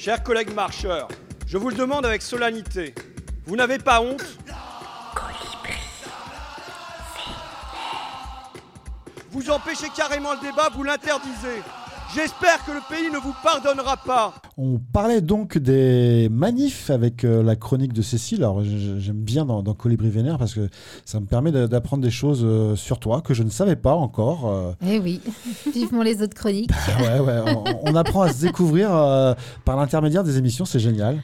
[0.06, 1.08] Chers collègues marcheurs,
[1.48, 2.94] je vous le demande avec solennité.
[3.44, 4.22] Vous n'avez pas honte?
[9.32, 11.60] Vous empêchez carrément le débat, vous l'interdisez.
[12.14, 14.32] J'espère que le pays ne vous pardonnera pas.
[14.58, 18.38] On parlait donc des manifs avec euh, la chronique de Cécile.
[18.38, 20.70] Alors j'aime bien dans, dans Colibri Vénère parce que
[21.04, 24.48] ça me permet d'apprendre des choses euh, sur toi que je ne savais pas encore.
[24.48, 24.72] euh.
[24.86, 25.20] Eh oui,
[25.74, 26.70] vivement les autres chroniques.
[27.00, 28.88] Ouais, ouais, on, on apprend à se découvrir
[29.66, 31.22] par l'intermédiaire des émissions, c'est génial.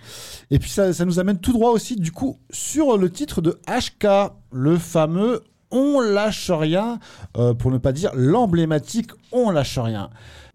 [0.51, 3.59] Et puis ça, ça nous amène tout droit aussi, du coup, sur le titre de
[3.67, 5.41] HK, le fameux
[5.71, 6.99] On lâche rien,
[7.39, 10.11] euh, pour ne pas dire l'emblématique On lâche rien.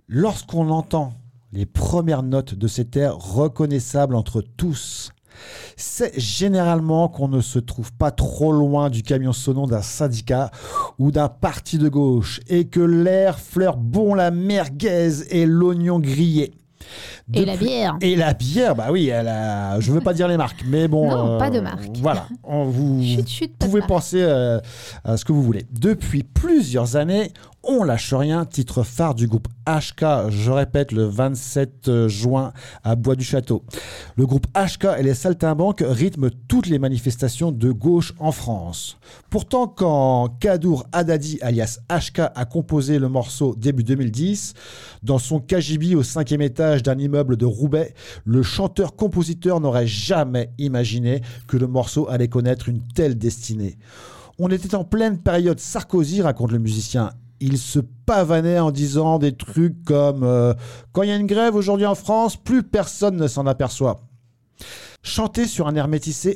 [0.07, 1.13] Lorsqu'on entend
[1.53, 5.11] les premières notes de cet air reconnaissables entre tous,
[5.75, 10.51] c'est généralement qu'on ne se trouve pas trop loin du camion sonant d'un syndicat
[10.97, 16.53] ou d'un parti de gauche et que l'air fleure bon la merguez et l'oignon grillé.
[17.33, 17.97] Et la bière.
[17.99, 19.79] Et la bière, bah oui, elle a...
[19.79, 21.09] je veux pas dire les marques, mais bon.
[21.09, 21.89] Non, pas de marque.
[21.97, 23.03] Voilà, on vous
[23.59, 24.59] pouvez penser euh,
[25.03, 25.65] à ce que vous voulez.
[25.71, 27.33] Depuis plusieurs années,
[27.67, 32.53] on lâche rien, titre phare du groupe HK, je répète, le 27 juin
[32.83, 33.63] à Bois du Château.
[34.15, 38.97] Le groupe HK et les Saltimbanques rythment toutes les manifestations de gauche en France.
[39.29, 44.53] Pourtant, quand Kadour Haddadi, alias HK, a composé le morceau début 2010,
[45.03, 51.21] dans son KGB au cinquième étage d'un immeuble de Roubaix, le chanteur-compositeur n'aurait jamais imaginé
[51.47, 53.77] que le morceau allait connaître une telle destinée.
[54.39, 57.09] On était en pleine période Sarkozy, raconte le musicien.
[57.39, 60.53] Il se pavanait en disant des trucs comme euh,
[60.91, 64.01] Quand il y a une grève aujourd'hui en France, plus personne ne s'en aperçoit.
[65.07, 65.87] Chanté sur un air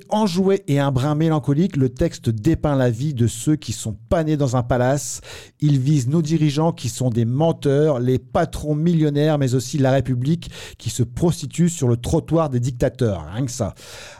[0.08, 4.24] enjoué et un brin mélancolique, le texte dépeint la vie de ceux qui sont pas
[4.24, 5.20] nés dans un palace.
[5.60, 10.52] Il vise nos dirigeants qui sont des menteurs, les patrons millionnaires, mais aussi la République
[10.78, 13.26] qui se prostitue sur le trottoir des dictateurs.
[13.36, 13.74] Rien que ça.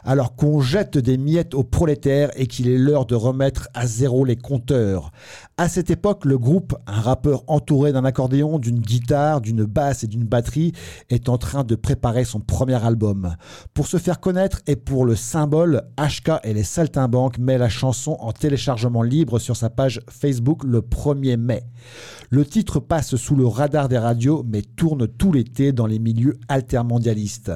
[0.04, 4.26] Alors qu'on jette des miettes aux prolétaires et qu'il est l'heure de remettre à zéro
[4.26, 5.12] les compteurs.
[5.56, 10.08] À cette époque, le groupe, un rappeur entouré d'un accordéon, d'une guitare, d'une basse et
[10.08, 10.72] d'une batterie,
[11.08, 13.34] est en train de préparer son premier album.
[13.72, 18.16] Pour se faire connaître et pour le symbole, HK et les Saltimbanques met la chanson
[18.20, 21.62] en téléchargement libre sur sa page Facebook le 1er mai.
[22.30, 26.38] Le titre passe sous le radar des radios mais tourne tout l'été dans les milieux
[26.48, 27.52] altermondialistes.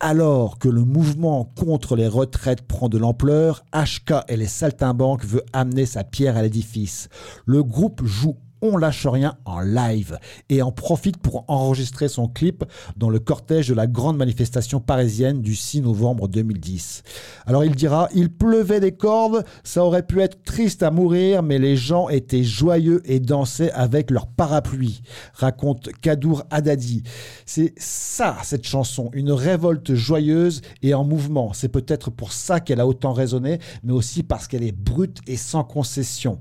[0.00, 5.44] Alors que le mouvement contre les retraites prend de l'ampleur, HK et les Saltimbanques veut
[5.52, 7.08] amener sa pierre à l'édifice.
[7.46, 12.64] Le groupe joue On lâche rien en live et en profite pour enregistrer son clip
[12.96, 17.02] dans le cortège de la grande manifestation parisienne du 6 novembre 2010.
[17.46, 21.58] Alors il dira, il pleuvait des cordes, ça aurait pu être triste à mourir, mais
[21.58, 25.02] les gens étaient joyeux et dansaient avec leur parapluie,
[25.34, 27.02] raconte Kadour Haddadi.
[27.44, 31.52] C'est ça, cette chanson, une révolte joyeuse et en mouvement.
[31.52, 35.36] C'est peut-être pour ça qu'elle a autant résonné, mais aussi parce qu'elle est brute et
[35.36, 36.38] sans concession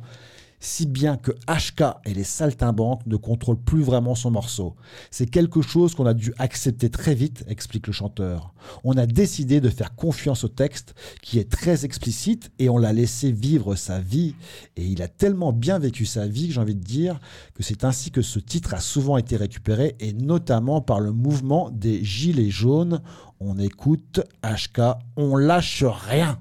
[0.65, 4.75] si bien que HK et les Saltimbanques ne contrôlent plus vraiment son morceau.
[5.11, 8.53] C'est quelque chose qu'on a dû accepter très vite, explique le chanteur.
[8.83, 12.93] On a décidé de faire confiance au texte, qui est très explicite, et on l'a
[12.93, 14.35] laissé vivre sa vie.
[14.75, 17.19] Et il a tellement bien vécu sa vie, j'ai envie de dire,
[17.53, 21.69] que c'est ainsi que ce titre a souvent été récupéré, et notamment par le mouvement
[21.69, 23.01] des Gilets jaunes.
[23.39, 24.81] On écoute HK,
[25.15, 26.39] on lâche rien.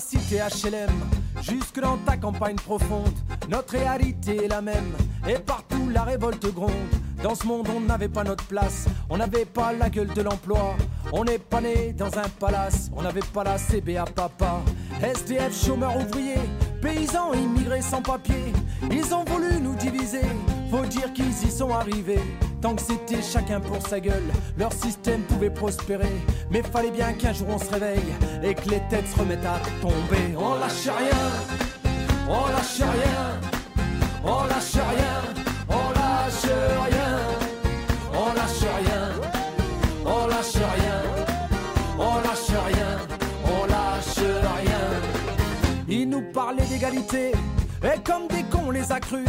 [0.00, 0.90] Cité HLM
[1.42, 3.14] jusque dans ta campagne profonde,
[3.48, 4.94] notre réalité est la même
[5.28, 6.72] et partout la révolte gronde.
[7.22, 10.76] Dans ce monde, on n'avait pas notre place, on n'avait pas la gueule de l'emploi.
[11.12, 14.60] On n'est pas né dans un palace, on n'avait pas la CBA papa.
[15.02, 16.34] SDF, chômeurs ouvriers,
[16.82, 18.52] paysans immigrés sans papier,
[18.90, 20.22] ils ont voulu nous diviser.
[20.70, 22.20] Faut dire qu'ils y sont arrivés.
[22.60, 26.10] Tant que c'était chacun pour sa gueule, leur système pouvait prospérer.
[26.50, 29.60] Mais fallait bien qu'un jour on se réveille et que les têtes se remettent à
[29.80, 30.36] tomber.
[30.36, 31.92] On lâche rien,
[32.28, 33.40] on lâche rien,
[34.24, 35.22] on lâche rien,
[35.68, 36.50] on lâche
[36.88, 37.18] rien,
[38.12, 39.10] on lâche rien,
[40.04, 41.02] on lâche rien,
[41.96, 42.98] on lâche rien,
[43.44, 44.80] on lâche rien.
[45.88, 47.32] Ils nous parlaient d'égalité
[47.84, 49.28] et comme des cons on les a crus.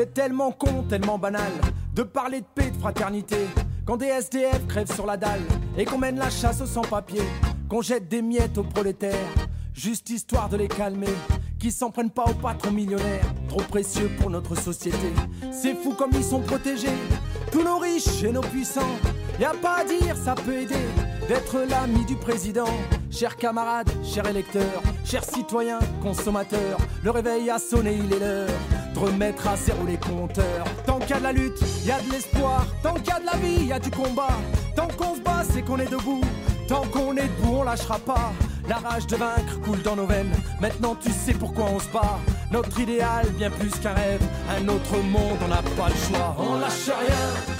[0.00, 1.52] C'est tellement con, tellement banal
[1.94, 3.36] de parler de paix, de fraternité.
[3.84, 5.42] Quand des SDF crèvent sur la dalle
[5.76, 7.28] et qu'on mène la chasse aux sans-papiers,
[7.68, 9.28] qu'on jette des miettes aux prolétaires,
[9.74, 11.14] juste histoire de les calmer.
[11.58, 15.12] Qui s'en prennent pas aux patrons millionnaires, trop précieux pour notre société.
[15.52, 16.88] C'est fou comme ils sont protégés,
[17.52, 18.96] tous nos riches et nos puissants.
[19.40, 20.86] Y a pas à dire, ça peut aider
[21.26, 22.68] d'être l'ami du président.
[23.10, 28.48] Chers camarades, chers électeurs, chers citoyens, consommateurs, le réveil a sonné, il est l'heure
[28.92, 30.66] de remettre à zéro les compteurs.
[30.84, 32.66] Tant qu'il y a de la lutte, il y a de l'espoir.
[32.82, 34.36] Tant qu'il y a de la vie, il y a du combat.
[34.76, 36.20] Tant qu'on se bat, c'est qu'on est debout.
[36.68, 38.32] Tant qu'on est debout, on lâchera pas.
[38.68, 40.34] La rage de vaincre coule dans nos veines.
[40.60, 42.18] Maintenant, tu sais pourquoi on se bat.
[42.52, 44.20] Notre idéal, bien plus qu'un rêve.
[44.50, 46.36] Un autre monde, on n'a pas le choix.
[46.38, 47.59] On lâche rien.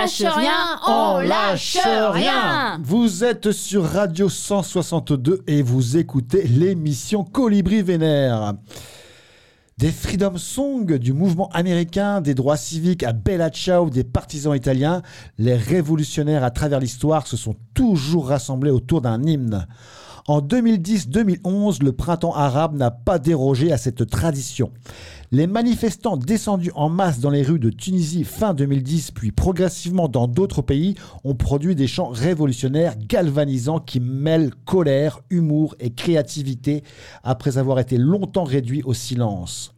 [0.00, 7.82] Lâche rien On lâche rien Vous êtes sur Radio 162 et vous écoutez l'émission Colibri
[7.82, 8.54] Vénère.
[9.76, 15.02] Des Freedom Songs du mouvement américain des droits civiques à Bella Ciao des partisans italiens,
[15.36, 19.66] les révolutionnaires à travers l'histoire se sont toujours rassemblés autour d'un hymne.
[20.26, 24.70] En 2010-2011, le printemps arabe n'a pas dérogé à cette tradition.
[25.32, 30.26] Les manifestants descendus en masse dans les rues de Tunisie fin 2010, puis progressivement dans
[30.26, 36.82] d'autres pays, ont produit des chants révolutionnaires galvanisants qui mêlent colère, humour et créativité
[37.22, 39.72] après avoir été longtemps réduits au silence.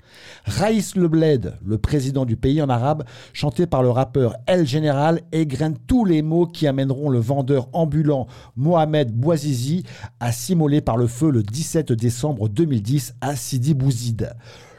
[0.47, 5.77] Raïs Lebled, le président du pays en arabe, chanté par le rappeur El Général, égrène
[5.87, 8.27] tous les mots qui amèneront le vendeur ambulant
[8.57, 9.85] Mohamed Bouazizi
[10.19, 14.35] à s'immoler par le feu le 17 décembre 2010 à Sidi Bouzid.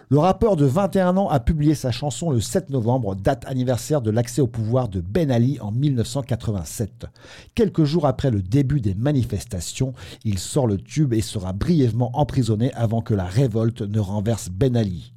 [0.09, 4.11] Le rappeur de 21 ans a publié sa chanson le 7 novembre, date anniversaire de
[4.11, 7.05] l'accès au pouvoir de Ben Ali en 1987.
[7.55, 9.93] Quelques jours après le début des manifestations,
[10.23, 14.75] il sort le tube et sera brièvement emprisonné avant que la révolte ne renverse Ben
[14.75, 15.13] Ali.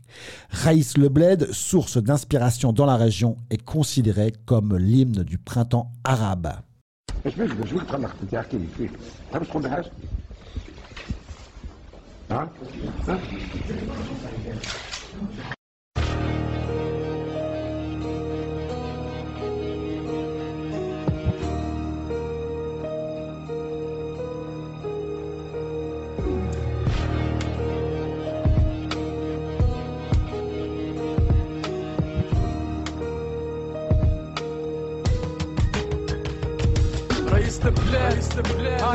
[0.50, 6.52] Raïs Lebled, source d'inspiration dans la région, est considéré comme l'hymne du printemps arabe.
[12.28, 12.48] 啊
[13.06, 13.20] 啊。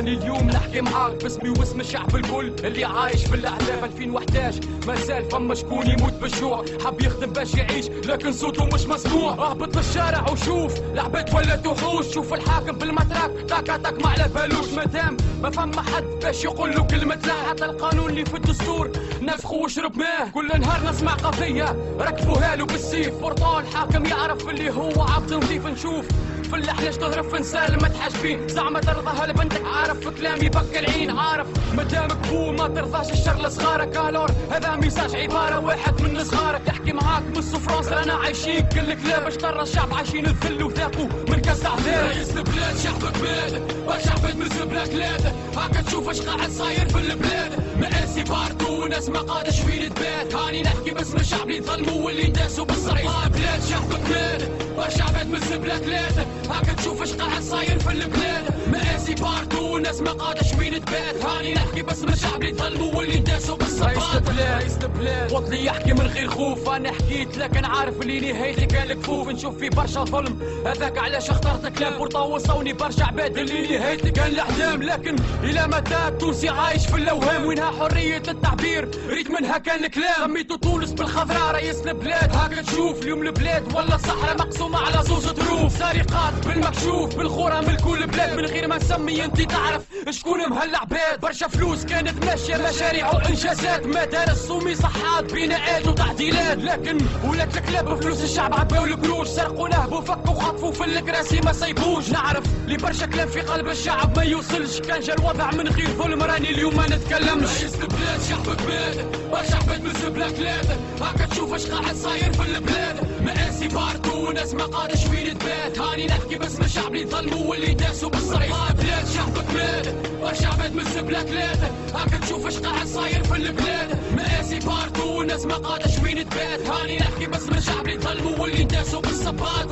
[0.01, 5.29] هاني اليوم نحكي معاك باسمي واسم الشعب الكل اللي عايش في الاحلام 2011 ما زال
[5.31, 9.33] فما شكون يموت بالجوع حب يخدم باش يعيش لكن صوته مش مسموع.
[9.33, 14.69] اهبط للشارع وشوف العباد ولات وحوش شوف الحاكم بالمتراك تاكا تاك ما على بالوش.
[14.73, 18.91] مادام ما فما حد باش يقول له كلمة لا حتى القانون اللي في الدستور.
[19.21, 21.75] نفخه وشرب ماه كل نهار نسمع قضية.
[21.99, 25.67] ركبوها له بالسيف برطال حاكم يعرف اللي هو عبد نظيف.
[25.67, 26.05] نشوف
[26.51, 31.17] في اللحلة تهرب في نسال ما تحاجبين زعما ترضاها لبنتك عارف في كلامي بك العين.
[31.17, 33.97] عارف مادامك بو ما ترضاش الشر لصغارك.
[33.97, 36.67] الور هذا ميساج عبارة واحد من صغارك.
[36.67, 38.61] يحكي معاك من فرنسا رانا عايشين.
[38.61, 41.07] كل كلاب باش ترى الشعب عايشين الذل وذاقوا.
[41.29, 43.85] من كاس عذاب رئيس البلاد شعبك بلاد.
[43.87, 47.51] برشا عباد من بلا كلاد هاكا تشوف اش قاعد صاير في البلاد.
[47.79, 50.35] مقاسي باردو وناس ما قادش فين تبات.
[50.35, 54.70] هاني نحكي باسم الشعب اللي ظلموا واللي داسوا بالصريح بلاد شعبك بلاد.
[54.81, 58.43] برشا عباد من بلا كلاد هاكا تشوف اش قاعد صاير في البلاد.
[58.67, 61.25] مقاسي باردو وناس ما قادش فين تبات.
[61.25, 66.29] هاني نحكي باسم الشعب اللي ظلموا واللي داسوا بالصريح رئيس البلاد وطني يحكي من غير
[66.29, 70.39] خوف أنا حكيت لكن عارف اللي نهايتي كان الكفوف نشوف في برشا ظلم.
[70.65, 76.07] هذاك علاش اخترت كلام بورطا وصوني برشا عباد اللي نهايتي كان الأحلام لكن إلى متى
[76.07, 80.27] التونسي عايش في الاوهام وينها حرية التعبير؟ ريت منها كان الكلام.
[80.27, 82.35] سميتو تونس بالخضراء رئيس البلاد.
[82.35, 84.37] هاكا تشوف اليوم البلاد ولا صحراء
[84.71, 89.41] مقسومه على زوج ظروف سرقات بالمكشوف بالخورة من كل بلاد من غير ما نسمي انت
[89.41, 91.19] تعرف شكون مهلا عباد.
[91.21, 93.85] برشا فلوس كانت ماشية مشاريع وإنجازات.
[93.85, 96.57] مدارس صومي صحات بناءات وتعديلات.
[96.57, 102.09] لكن ولات الكلاب بفلوس الشعب عباو القروش سرقوا نهبوا فكوا خطفوا في الكراسي ما سيبوش
[102.09, 104.79] نعرف لي برشا كلام في قلب الشعب ما يوصلش.
[104.79, 107.61] كان جا الوضع من غير ظلم راني اليوم ما نتكلمش.
[107.61, 109.05] رئيس البلاد شعبك بلاد.
[109.31, 113.11] برشا عباد من بلا كلاد هاكا تشوف اش قاعد صاير في البلاد.
[113.21, 118.09] مقاسي باردو وناس ما قادش وين تبات هاني نحكي باسم الشعب اللي ظلموا واللي داسوا
[118.09, 121.59] بالصريح بلاد شعبك بلاد برشا عباد من بلا كلاد
[121.95, 124.13] هاكا تشوف اش قاعد صاير في البلاد.
[124.13, 126.67] مقاسي باردو وناس ما قادش وين تبات.
[126.67, 129.71] هاني نحكي باسم الشعب اللي ظلموا واللي داسوا بالصباط.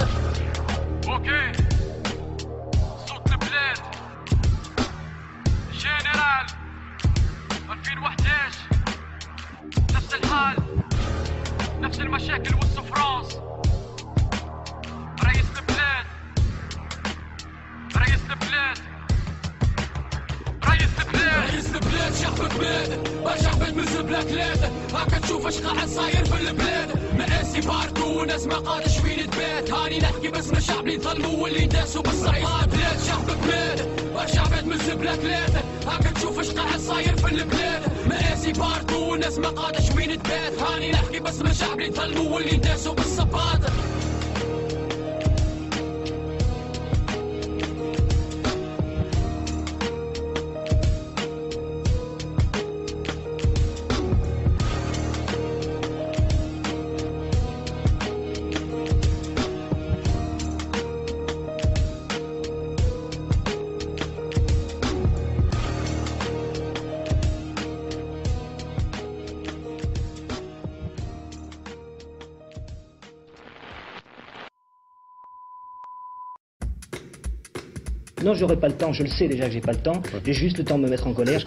[1.08, 1.52] أوكي.
[3.08, 3.78] صوت البلاد.
[5.74, 6.46] جنرال.
[7.70, 8.60] 2011
[9.96, 10.56] نفس الحال.
[11.82, 13.38] نفس المشاكل والسفرانس
[18.32, 18.78] البلاد
[20.66, 21.70] رئيس
[22.22, 27.62] شعبك بلاد برشا عباد من بلا كلاد هاكا تشوف اش قاعد صاير في البلاد مقاسي
[27.62, 32.68] باردو وناس ما قادش وين تبات هاني نحكي باسم الشعب اللي ظلموا واللي داسوا بلاد
[32.68, 33.80] بلاد
[34.66, 34.78] من
[40.92, 43.60] نحكي باسم الشعب اللي ظلموا واللي داسوا بالصباط
[78.30, 80.34] Non, j'aurai pas le temps, je le sais déjà que j'ai pas le temps, j'ai
[80.34, 81.44] juste le temps de me mettre en colère.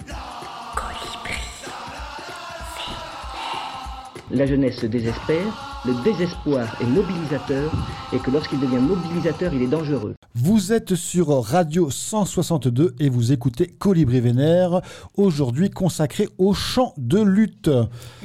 [4.32, 7.70] La jeunesse se désespère, le désespoir est mobilisateur,
[8.12, 10.16] et que lorsqu'il devient mobilisateur, il est dangereux.
[10.34, 14.80] Vous êtes sur Radio 162 et vous écoutez Colibri Vénère,
[15.16, 17.70] aujourd'hui consacré au chant de lutte.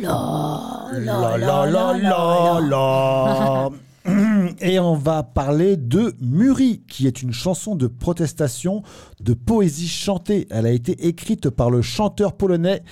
[0.01, 3.70] La, la, la, la, la, la.
[4.62, 8.84] Et on va parler de Muri, qui est une chanson de protestation,
[9.20, 10.47] de poésie chantée.
[10.49, 12.84] Elle a été écrite par le chanteur polonais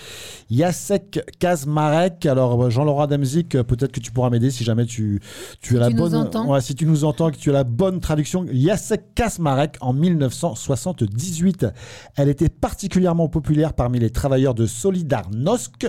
[0.52, 2.26] Jacek Kazmarek.
[2.26, 5.22] Alors, Jean-Laurent Demzik, peut-être que tu pourras m'aider si jamais tu,
[5.62, 6.30] tu as la tu bonne.
[6.48, 8.46] Ouais, si tu nous entends, que tu as la bonne traduction.
[8.52, 11.68] Jacek Kazmarek en 1978.
[12.16, 15.88] Elle était particulièrement populaire parmi les travailleurs de Solidarnosc.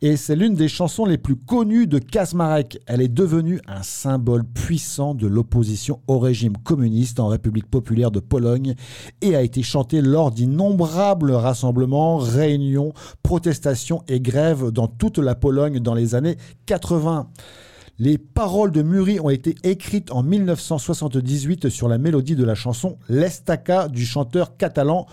[0.00, 2.78] Et c'est l'une des chansons les plus connues de Kazmarek.
[2.86, 8.20] Elle est devenue un symbole puissant de l'opposition au régime communiste en République populaire de
[8.20, 8.74] Pologne
[9.20, 12.92] et a été chantée lors d'innombrables rassemblements, réunions,
[13.22, 16.36] protestations et grèves dans toute la Pologne dans les années
[16.66, 17.28] 80.
[17.98, 22.98] Les paroles de Muri ont été écrites en 1978 sur la mélodie de la chanson
[23.08, 25.06] L'Estaca du chanteur catalan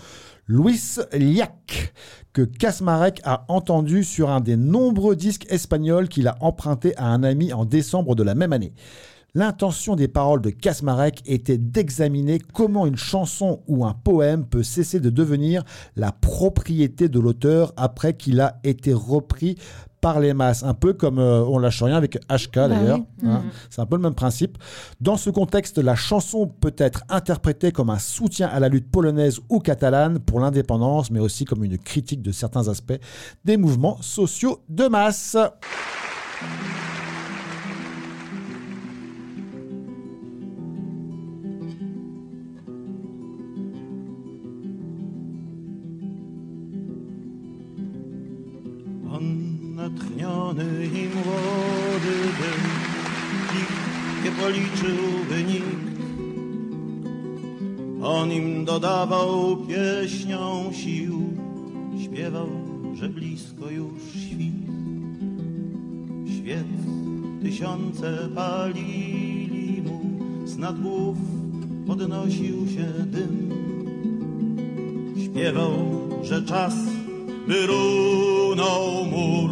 [0.48, 1.92] Luis Llach,
[2.32, 7.22] que Kasmarek a entendu sur un des nombreux disques espagnols qu'il a emprunté à un
[7.22, 8.72] ami en décembre de la même année.
[9.34, 15.00] L'intention des paroles de Kasmarek était d'examiner comment une chanson ou un poème peut cesser
[15.00, 15.64] de devenir
[15.96, 19.56] la propriété de l'auteur après qu'il a été repris
[20.02, 22.98] par les masses, un peu comme euh, on lâche rien avec HK d'ailleurs.
[23.22, 23.28] oui.
[23.28, 23.40] hein.
[23.44, 23.50] Mhm.
[23.70, 24.58] C'est un peu le même principe.
[25.00, 29.40] Dans ce contexte, la chanson peut être interprétée comme un soutien à la lutte polonaise
[29.48, 32.98] ou catalane pour l'indépendance, mais aussi comme une critique de certains aspects
[33.46, 35.36] des mouvements sociaux de masse.
[63.52, 64.52] Blisko już świt.
[66.36, 66.66] Świec
[67.42, 70.00] tysiące palili mu,
[70.46, 71.16] z nad głów
[71.86, 73.50] podnosił się dym.
[75.24, 75.72] Śpiewał,
[76.22, 76.74] że czas
[77.48, 79.51] by runął mur.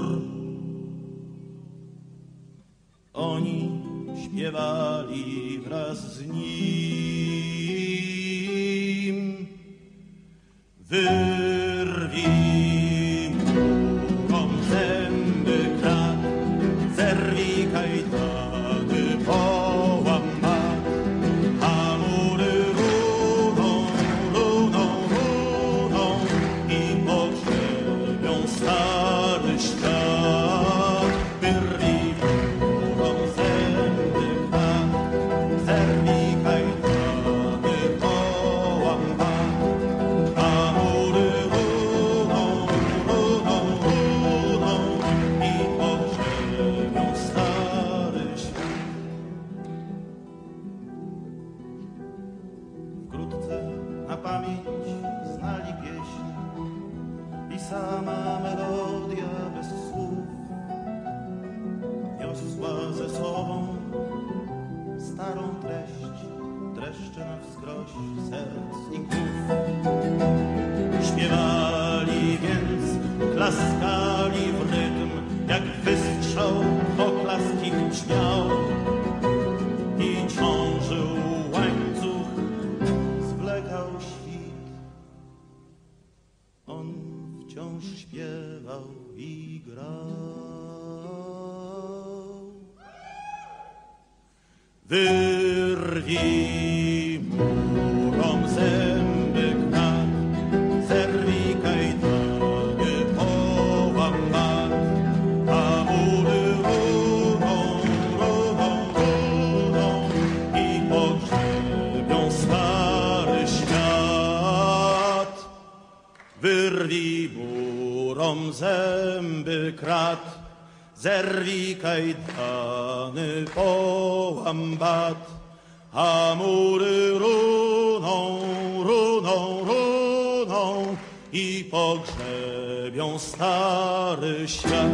[131.33, 134.91] I pogrzebią stary świat.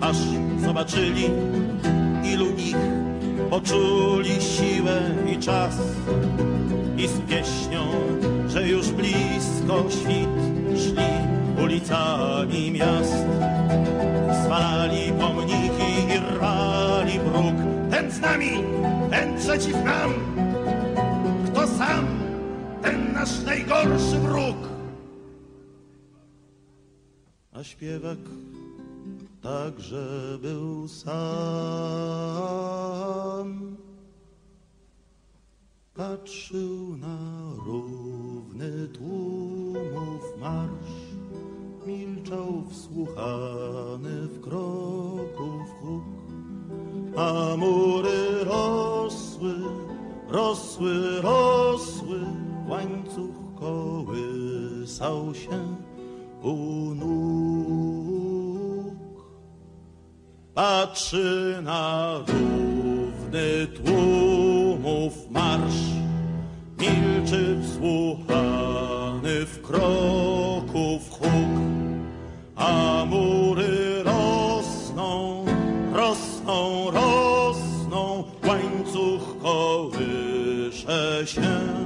[0.00, 0.16] Aż
[0.64, 1.30] zobaczyli,
[2.32, 2.76] ilu ich
[3.50, 5.00] poczuli siłę
[5.32, 5.74] i czas
[6.98, 7.86] i z pieśnią,
[8.48, 10.28] że już blisko świt
[10.76, 13.26] szli ulicami miast.
[14.44, 17.56] Zwalali pomniki i rwali bruk.
[17.90, 18.50] Ten z nami,
[19.10, 20.14] ten przeciw nam.
[21.46, 22.25] Kto sam,
[22.86, 24.56] ten nasz najgorszy wróg.
[27.52, 28.18] A śpiewak
[29.42, 31.06] także był sam.
[35.94, 37.18] Patrzył na
[37.66, 41.16] równy tłumów marsz,
[41.86, 46.04] milczał wsłuchany w kroków huk,
[47.16, 49.54] a mury rosły,
[50.28, 55.76] rosły, rosły, łańcuch kołysał się
[56.42, 56.54] u
[56.94, 57.86] nóg.
[60.54, 65.92] Patrzy na równy tłumów marsz,
[66.78, 71.60] milczy wsłuchany w kroków huk,
[72.56, 75.44] a mury rosną,
[75.92, 81.85] rosną, rosną, łańcuch kołysze się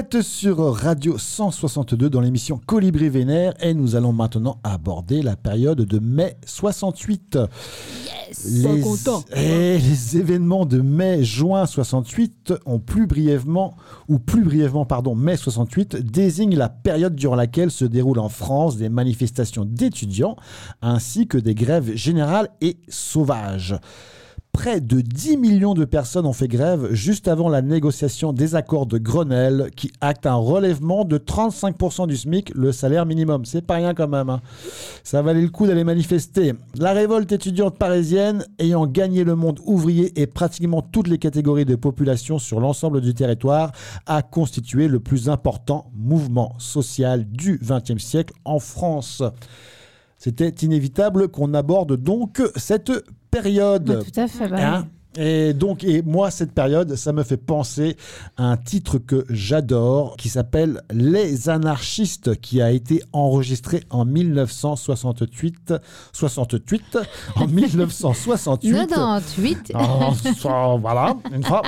[0.00, 5.82] êtes sur Radio 162 dans l'émission Colibri Vénère et nous allons maintenant aborder la période
[5.82, 7.38] de mai 68.
[8.46, 9.22] Yes content.
[9.36, 13.76] et les événements de mai-juin 68 ont plus brièvement,
[14.08, 18.78] ou plus brièvement, pardon, mai 68, désignent la période durant laquelle se déroulent en France
[18.78, 20.36] des manifestations d'étudiants
[20.80, 23.76] ainsi que des grèves générales et sauvages.
[24.52, 28.84] Près de 10 millions de personnes ont fait grève juste avant la négociation des accords
[28.84, 33.44] de Grenelle qui acte un relèvement de 35% du SMIC, le salaire minimum.
[33.44, 34.28] C'est pas rien quand même.
[34.28, 34.40] hein.
[35.02, 36.52] Ça valait le coup d'aller manifester.
[36.76, 41.76] La révolte étudiante parisienne, ayant gagné le monde ouvrier et pratiquement toutes les catégories de
[41.76, 43.72] population sur l'ensemble du territoire,
[44.06, 49.22] a constitué le plus important mouvement social du XXe siècle en France.
[50.22, 52.92] C'était inévitable qu'on aborde donc cette
[53.30, 54.04] période.
[54.04, 57.96] Tout à fait, bah Hein et donc, et moi, cette période, ça me fait penser
[58.36, 65.74] à un titre que j'adore, qui s'appelle Les anarchistes, qui a été enregistré en 1968,
[66.12, 66.98] 68,
[67.34, 68.72] en 1968.
[68.88, 69.72] 98.
[69.74, 71.62] Oh, voilà, une fois.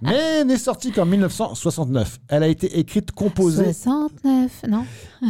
[0.00, 2.20] Mais n'est sortie qu'en 1969.
[2.28, 3.74] Elle a été écrite, composée.
[3.74, 4.84] 69, non?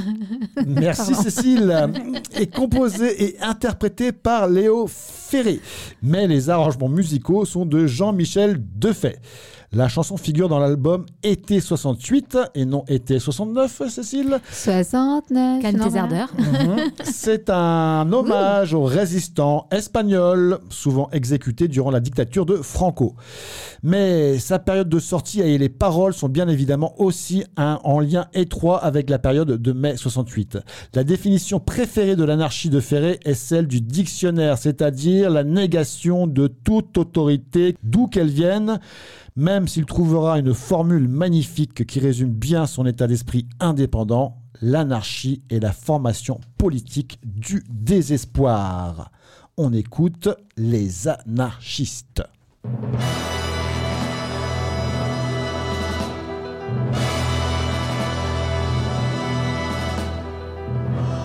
[0.66, 1.22] Merci Pardon.
[1.22, 1.92] Cécile.
[2.38, 5.60] Et composée et interprétée par Léo Ferré.
[6.02, 9.16] Mais les arrangements musicaux sont de Jean-Michel Defay.
[9.72, 14.38] La chanson figure dans l'album Été 68 et non Été 69, Cécile.
[14.52, 15.60] 69.
[15.60, 16.32] Calme tes ardeurs.
[16.38, 16.76] Mhm.
[17.04, 23.14] C'est un hommage aux résistants espagnols, souvent exécutés durant la dictature de Franco.
[23.82, 28.26] Mais sa période de sortie et les paroles sont bien évidemment aussi un- en lien
[28.34, 30.58] étroit avec la période de mai 68.
[30.94, 36.46] La définition préférée de l'anarchie de Ferré est celle du dictionnaire, c'est-à-dire la négation de
[36.46, 38.80] toute autorité, d'où qu'elle vienne,
[39.36, 45.60] même s'il trouvera une formule magnifique qui résume bien son état d'esprit indépendant, l'anarchie est
[45.60, 49.10] la formation politique du désespoir.
[49.58, 52.22] On écoute les anarchistes.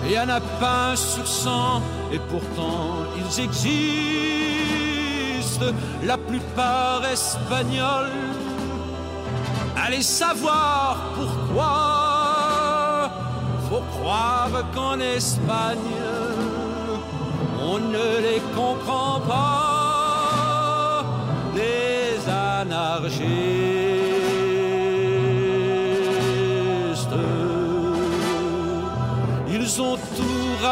[0.04, 1.80] Il y en a pas sur cent,
[2.12, 4.91] et pourtant ils existent,
[6.04, 8.10] la plupart espagnols.
[9.84, 13.10] Allez savoir pourquoi,
[13.68, 15.78] faut croire qu'en Espagne,
[17.60, 21.04] on ne les comprend pas,
[21.54, 23.22] les anarchistes.
[29.48, 29.96] Ils ont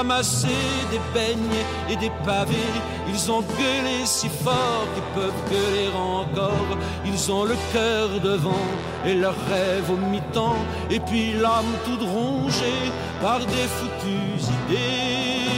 [0.00, 0.48] ramassé,
[0.90, 2.74] des beignes et des pavés.
[3.12, 6.70] Ils ont gueulé si fort qu'ils peuvent gueuler encore.
[7.04, 8.66] Ils ont le cœur devant
[9.04, 10.56] et leurs rêves au mi-temps.
[10.90, 12.90] Et puis l'âme toute rongée
[13.20, 15.50] par des foutues idées.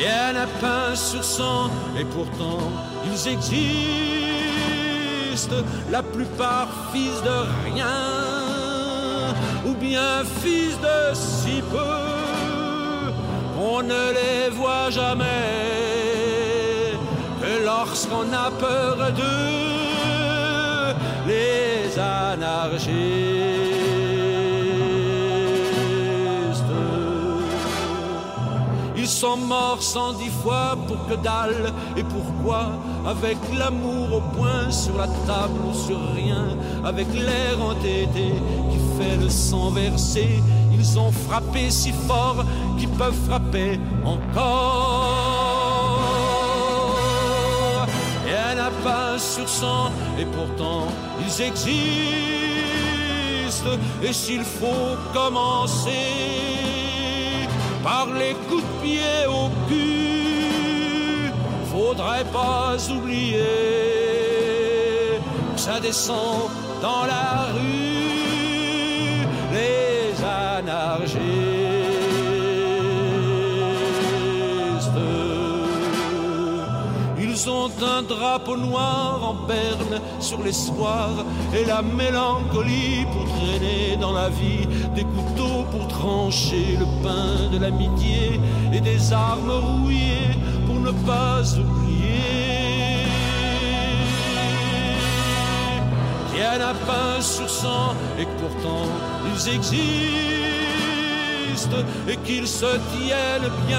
[0.00, 2.62] Et un lapin sur cent, et pourtant
[3.06, 3.62] ils existent,
[5.92, 8.41] la plupart fils de rien,
[9.66, 13.12] ou bien fils de si peu,
[13.58, 15.24] on ne les voit jamais,
[17.40, 20.94] que lorsqu'on a peur d'eux,
[21.26, 22.90] les anarchistes.
[28.96, 31.72] Ils sont morts cent dix fois pour que dalle.
[31.96, 32.04] Et
[33.06, 36.56] Avec l'amour au point sur la table ou sur rien.
[36.84, 38.34] Avec l'air entêté
[38.70, 40.42] qui fait le sang verser.
[40.72, 42.44] Ils ont frappé si fort
[42.78, 44.40] qu'ils peuvent frapper encore.
[48.26, 49.92] Et un lapin sur cent.
[50.18, 50.88] Et pourtant,
[51.20, 51.72] ils existent.
[54.02, 55.90] Et s'il faut commencer
[57.82, 60.21] par les coups de pied au cul.
[61.94, 63.36] Faudrait pas oublier
[65.54, 66.48] que ça descend
[66.80, 71.20] dans la rue, les anarchistes.
[77.18, 81.10] Ils ont un drapeau noir en berne sur l'espoir
[81.54, 87.58] et la mélancolie pour traîner dans la vie des couteaux pour trancher le pain de
[87.58, 88.40] l'amitié
[88.72, 90.38] et des armes rouillées
[91.06, 93.06] pas oublier
[96.34, 98.88] y n'a pas sur sang et pourtant
[99.26, 99.92] ils existent
[102.08, 103.78] et qu'ils se tiennent bien.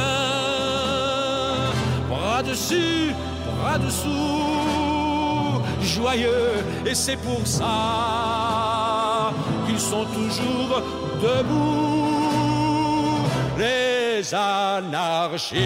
[2.10, 3.14] Bras dessus,
[3.46, 9.32] bras dessous, joyeux et c'est pour ça
[9.66, 10.82] qu'ils sont toujours
[11.22, 13.26] debout,
[13.58, 15.64] les anarchistes.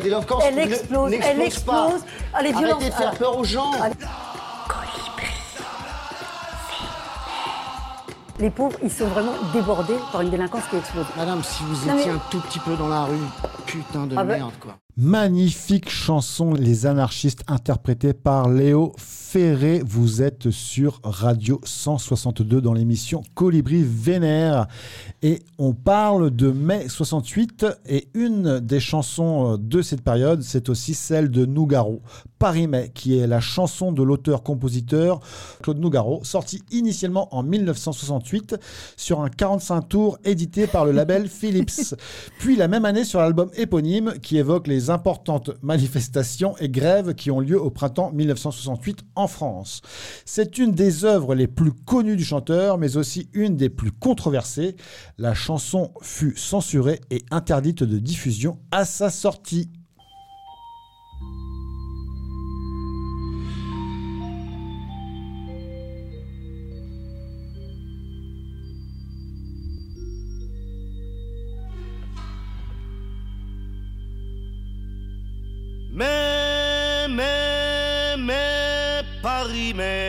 [0.00, 2.00] La délinquance Elle explose, elle explose.
[2.32, 2.72] Ah, les violences.
[2.72, 3.18] Arrêtez de faire Ah.
[3.18, 3.70] peur aux gens.
[8.38, 11.04] Les pauvres, ils sont vraiment débordés par une délinquance qui explose.
[11.18, 13.18] Madame, si vous mais- étiez un tout petit peu dans la rue,
[13.66, 14.76] putain de Ah bah- merde, quoi.
[15.02, 19.80] Magnifique chanson, Les Anarchistes, interprétée par Léo Ferré.
[19.82, 24.66] Vous êtes sur Radio 162 dans l'émission Colibri Vénère.
[25.22, 27.64] Et on parle de mai 68.
[27.88, 32.02] Et une des chansons euh, de cette période, c'est aussi celle de Nougaro,
[32.38, 35.20] Paris-Mai, qui est la chanson de l'auteur-compositeur
[35.62, 38.56] Claude Nougaro, sortie initialement en 1968
[38.98, 41.94] sur un 45 tours édité par le label Philips.
[42.38, 47.30] Puis la même année sur l'album éponyme qui évoque les importantes manifestations et grèves qui
[47.30, 49.82] ont lieu au printemps 1968 en France.
[50.24, 54.76] C'est une des œuvres les plus connues du chanteur, mais aussi une des plus controversées.
[55.18, 59.70] La chanson fut censurée et interdite de diffusion à sa sortie.
[79.72, 79.99] Paris,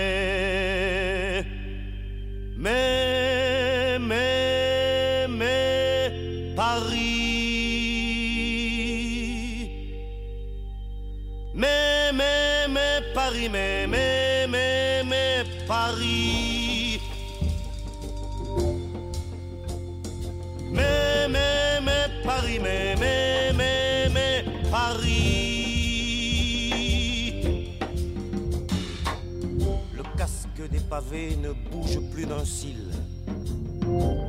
[31.11, 32.87] ne bouge plus d'un cil.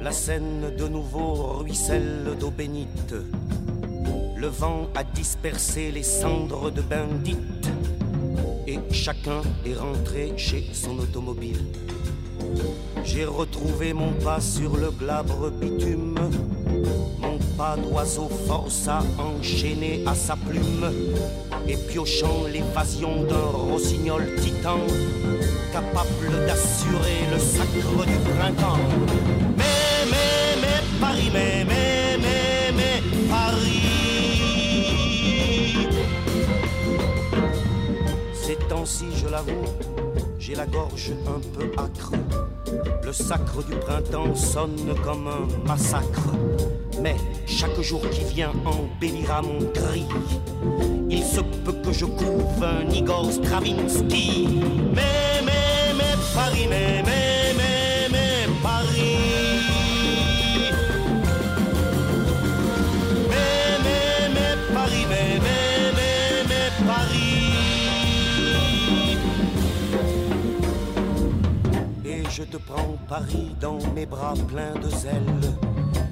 [0.01, 3.15] La Seine de nouveau ruisselle d'eau bénite.
[4.37, 7.71] Le vent a dispersé les cendres de bendites.
[8.67, 11.65] Et chacun est rentré chez son automobile.
[13.05, 16.19] J'ai retrouvé mon pas sur le glabre bitume.
[17.21, 20.91] Mon pas d'oiseau force à enchaîner à sa plume.
[21.69, 24.79] Et piochant l'évasion d'un rossignol titan,
[25.73, 28.79] capable d'assurer le sacre du printemps.
[29.57, 33.83] Mais, mais, mais, Paris, mais, mais, mais, mais, Paris.
[38.35, 39.65] Ces temps-ci, je l'avoue,
[40.39, 42.13] j'ai la gorge un peu âcre.
[43.05, 46.29] Le sacre du printemps sonne comme un massacre.
[47.01, 50.05] Mais chaque jour qui vient embellira mon cri.
[51.35, 54.49] Se peut que je couvre un Igor Stravinsky.
[54.95, 59.17] Mais, mais, mais, Paris, mais, mais, mais, mais, Paris.
[63.31, 67.49] Mais, mais, mais, Paris, mais, mais, mais, mais, Paris.
[72.05, 75.41] Et je te prends Paris dans mes bras pleins de zèle.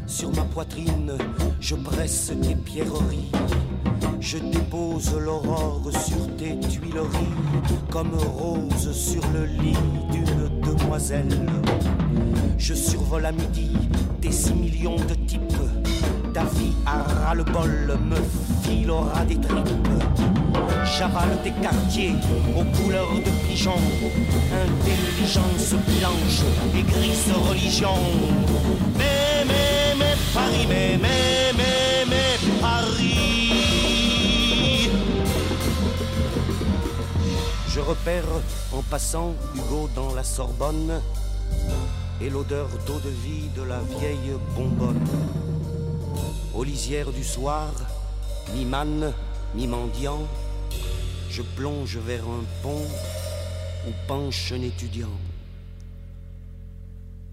[0.06, 1.12] Sur ma poitrine,
[1.60, 3.30] je presse tes pierreries.
[4.32, 7.34] Je dépose l'aurore sur tes tuileries,
[7.90, 9.76] comme rose sur le lit
[10.12, 11.50] d'une demoiselle.
[12.56, 13.72] Je survole à midi
[14.20, 15.40] tes six millions de types.
[16.32, 18.18] Ta vie à ras-le-bol me
[18.62, 19.66] filera des tripes.
[20.96, 22.14] J'avale tes quartiers
[22.56, 23.80] aux couleurs de pigeon.
[24.52, 26.42] Intelligence blanche
[26.78, 27.98] et grise religion.
[28.96, 31.29] Mais, mais, mais, Paris, mais, mais,
[37.90, 38.24] repère
[38.72, 41.02] en passant Hugo dans la Sorbonne
[42.20, 45.04] et l'odeur d'eau de vie de la vieille bonbonne.
[46.54, 47.72] Aux lisières du soir,
[48.54, 49.12] mi-manne,
[49.56, 50.22] mi-mendiant,
[51.30, 52.86] je plonge vers un pont
[53.88, 55.18] où penche un étudiant.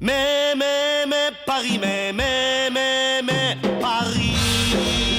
[0.02, 5.17] Mais, mais, mais, Paris, mais, mais, mais, mais, Paris.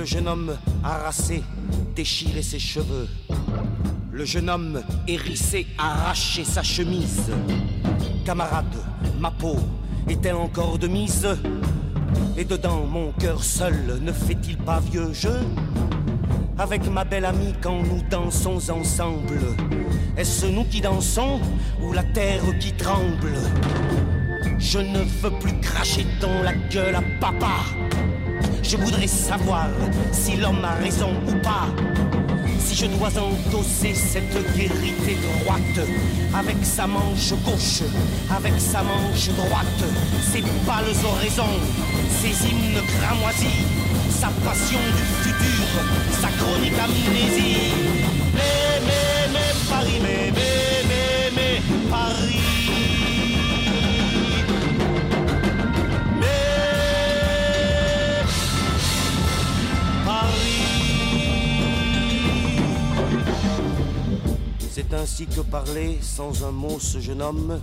[0.00, 1.42] Le jeune homme harassé
[1.94, 3.06] déchirait ses cheveux.
[4.10, 7.30] Le jeune homme hérissé arrachait sa chemise.
[8.24, 8.78] Camarade,
[9.18, 9.56] ma peau
[10.08, 11.28] est-elle encore de mise?
[12.38, 15.38] Et dedans mon cœur seul ne fait-il pas vieux jeu?
[16.56, 19.38] Avec ma belle amie quand nous dansons ensemble
[20.16, 21.40] Est-ce nous qui dansons
[21.82, 23.36] ou la terre qui tremble?
[24.58, 27.58] Je ne veux plus cracher dans la gueule à papa
[28.62, 29.68] je voudrais savoir
[30.12, 31.66] si l'homme a raison ou pas.
[32.58, 35.88] Si je dois endosser cette vérité droite
[36.34, 37.82] avec sa manche gauche,
[38.34, 39.84] avec sa manche droite,
[40.32, 41.58] ses pâles oraisons,
[42.20, 43.64] ses hymnes cramoisis,
[44.10, 45.66] sa passion du futur,
[46.20, 47.56] sa chronique amnésie.
[48.34, 50.32] Mais, Paris, mais,
[51.90, 52.39] Paris.
[64.80, 67.60] C'est ainsi que parlait sans un mot ce jeune homme,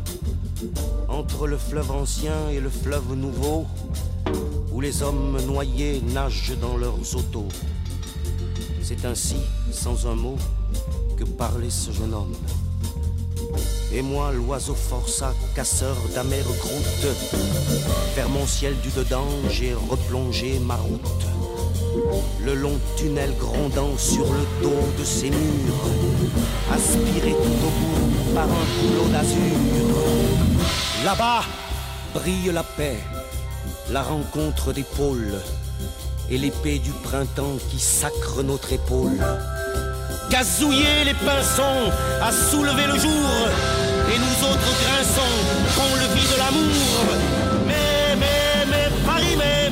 [1.09, 3.65] entre le fleuve ancien et le fleuve nouveau,
[4.72, 7.47] où les hommes noyés nagent dans leurs autos.
[8.84, 9.38] C'est ainsi,
[9.72, 10.38] sans un mot,
[11.18, 12.36] que parlait ce jeune homme.
[13.91, 17.18] Et moi, l'oiseau forçat, casseur d'amères croûtes,
[18.15, 21.36] vers mon ciel du dedans, j'ai replongé ma route.
[22.43, 25.89] Le long tunnel grondant sur le dos de ces murs,
[26.73, 29.57] aspiré tout au bout par un flot d'azur.
[31.03, 31.43] Là-bas
[32.13, 32.97] brille la paix,
[33.91, 35.39] la rencontre des pôles
[36.29, 39.19] et l'épée du printemps qui sacre notre épaule.
[40.29, 41.91] Gazouiller les pinsons
[42.21, 43.29] à soulever le jour,
[44.13, 45.35] et nous autres grinçons
[45.75, 46.75] qu'on le vit de l'amour.
[47.65, 49.69] Mais, mais, mais, Paris, mais,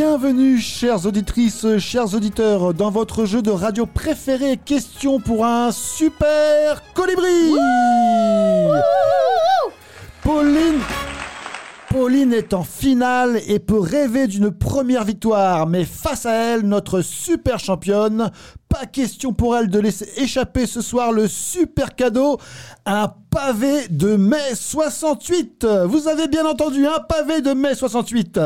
[0.00, 4.56] Bienvenue, chères auditrices, chers auditeurs, dans votre jeu de radio préféré.
[4.56, 7.56] Question pour un super colibri.
[10.22, 10.78] Pauline.
[11.90, 17.00] Pauline est en finale et peut rêver d'une première victoire, mais face à elle, notre
[17.00, 18.30] super championne,
[18.68, 22.38] pas question pour elle de laisser échapper ce soir le super cadeau,
[22.86, 25.66] un pavé de mai 68.
[25.86, 28.38] Vous avez bien entendu, un pavé de mai 68.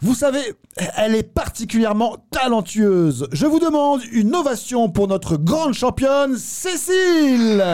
[0.00, 0.54] Vous savez,
[0.96, 3.28] elle est particulièrement talentueuse.
[3.32, 7.64] Je vous demande une ovation pour notre grande championne, Cécile.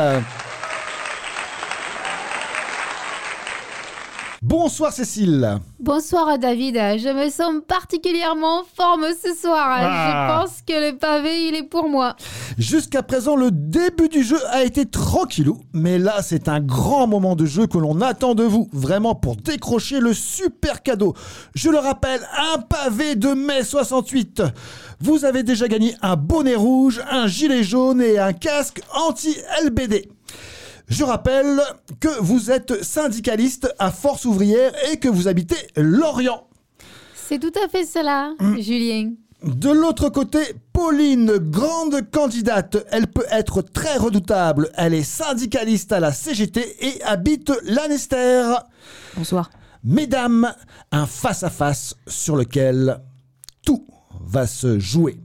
[4.46, 5.58] Bonsoir Cécile.
[5.80, 9.68] Bonsoir David, je me sens particulièrement en forme ce soir.
[9.70, 10.36] Ah.
[10.36, 12.14] Je pense que le pavé, il est pour moi.
[12.58, 17.36] Jusqu'à présent, le début du jeu a été tranquillou, mais là, c'est un grand moment
[17.36, 21.14] de jeu que l'on attend de vous, vraiment pour décrocher le super cadeau.
[21.54, 22.20] Je le rappelle,
[22.54, 24.42] un pavé de mai 68.
[25.00, 30.13] Vous avez déjà gagné un bonnet rouge, un gilet jaune et un casque anti-LBD.
[30.88, 31.60] Je rappelle
[32.00, 36.46] que vous êtes syndicaliste à Force ouvrière et que vous habitez Lorient.
[37.14, 38.58] C'est tout à fait cela, Mm.
[38.60, 39.12] Julien.
[39.42, 40.38] De l'autre côté,
[40.72, 44.70] Pauline, grande candidate, elle peut être très redoutable.
[44.74, 48.54] Elle est syndicaliste à la CGT et habite Lanester.
[49.16, 49.50] Bonsoir.
[49.82, 50.50] Mesdames,
[50.92, 53.00] un face-à-face sur lequel
[53.66, 53.86] tout
[54.26, 55.20] va se jouer.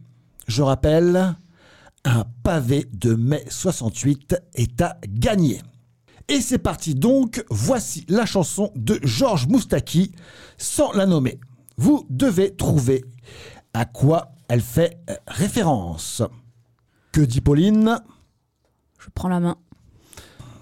[0.48, 1.36] Je rappelle,
[2.06, 5.62] un pavé de mai 68 est à gagner.
[6.28, 10.12] Et c'est parti donc, voici la chanson de Georges Moustaki,
[10.58, 11.40] sans la nommer.
[11.78, 13.04] Vous devez trouver
[13.74, 16.22] à quoi elle fait euh, référence.
[17.12, 18.00] Que dit Pauline?
[19.00, 19.58] Je prends la main.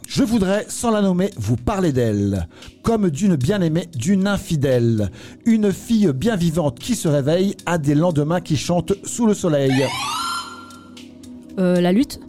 [0.08, 2.48] Je voudrais, sans la nommer, vous parler d'elle,
[2.82, 5.12] comme d'une bien-aimée, d'une infidèle,
[5.46, 9.86] une fille bien vivante qui se réveille à des lendemains qui chantent sous le soleil.
[11.58, 12.20] Euh, la lutte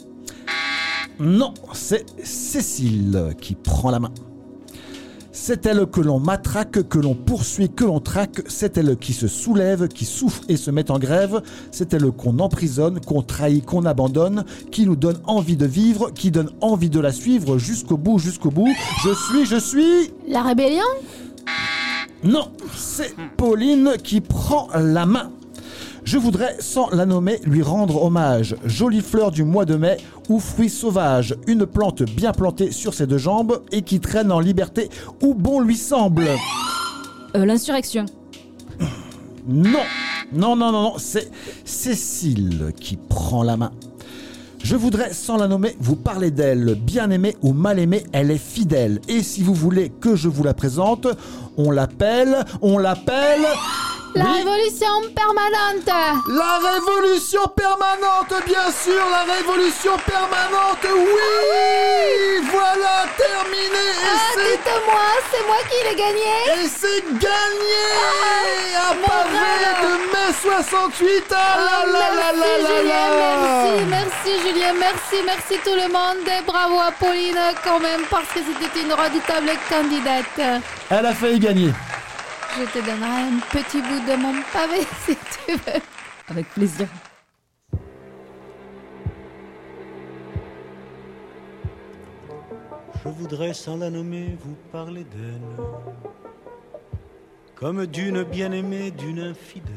[1.20, 4.12] Non, c'est Cécile qui prend la main.
[5.31, 8.43] C'est elle que l'on matraque, que l'on poursuit, que l'on traque.
[8.49, 11.43] C'est elle qui se soulève, qui souffre et se met en grève.
[11.70, 16.31] C'est elle qu'on emprisonne, qu'on trahit, qu'on abandonne, qui nous donne envie de vivre, qui
[16.31, 18.74] donne envie de la suivre jusqu'au bout, jusqu'au bout.
[19.05, 20.12] Je suis, je suis...
[20.26, 20.85] La rébellion?
[22.24, 25.31] Non, c'est Pauline qui prend la main.
[26.11, 28.57] Je voudrais, sans la nommer, lui rendre hommage.
[28.65, 29.99] Jolie fleur du mois de mai
[30.31, 34.41] ou fruit sauvage, une plante bien plantée sur ses deux jambes et qui traîne en
[34.41, 34.89] liberté
[35.23, 36.27] où bon lui semble.
[37.37, 38.07] Euh, L'insurrection.
[39.47, 39.85] Non,
[40.33, 41.31] non, non, non, non, c'est
[41.67, 43.73] Cécile qui prend la main.
[44.65, 46.75] Je voudrais, sans la nommer, vous parler d'elle.
[46.75, 49.03] Bien aimée ou mal aimée, elle est fidèle.
[49.09, 51.07] Et si vous voulez que je vous la présente,
[51.59, 53.45] on l'appelle, on l'appelle...
[54.15, 54.39] La Oui.
[54.39, 55.87] révolution permanente.
[56.29, 62.47] La révolution permanente, bien sûr, la révolution permanente, oui.
[62.51, 64.51] Voilà, terminé et Ah, c'est...
[64.57, 66.65] dites-moi, c'est moi qui l'ai gagné.
[66.65, 67.85] Et c'est gagné.
[68.91, 73.37] Un mon pavé de mai 68 Ah là là là là merci là Julien, là.
[73.43, 76.27] merci, merci Julien, merci, merci tout le monde.
[76.27, 80.62] Et bravo à Pauline quand même parce que c'était une redoutable candidate.
[80.91, 81.73] Elle a failli gagner.
[82.59, 85.80] Je te donnerai un petit bout de mon pavé si tu veux.
[86.28, 86.89] Avec plaisir.
[93.05, 95.66] Je voudrais sans la nommer vous parler d'elle
[97.55, 99.74] Comme d'une bien-aimée, d'une infidèle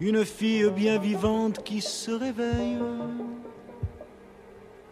[0.00, 2.78] Une fille bien vivante qui se réveille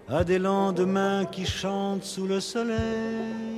[0.07, 3.54] À des lendemains qui chantent sous le soleil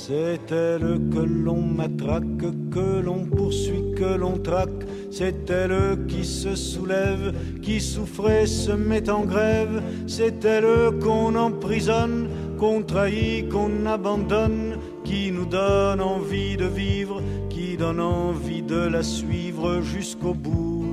[0.00, 4.86] C'est elle que l'on matraque, que l'on poursuit, que l'on traque.
[5.10, 9.82] C'est elle qui se soulève, qui souffre et se met en grève.
[10.06, 17.20] C'est elle qu'on emprisonne, qu'on trahit, qu'on abandonne, qui nous donne envie de vivre,
[17.50, 20.86] qui donne envie de la suivre jusqu'au bout,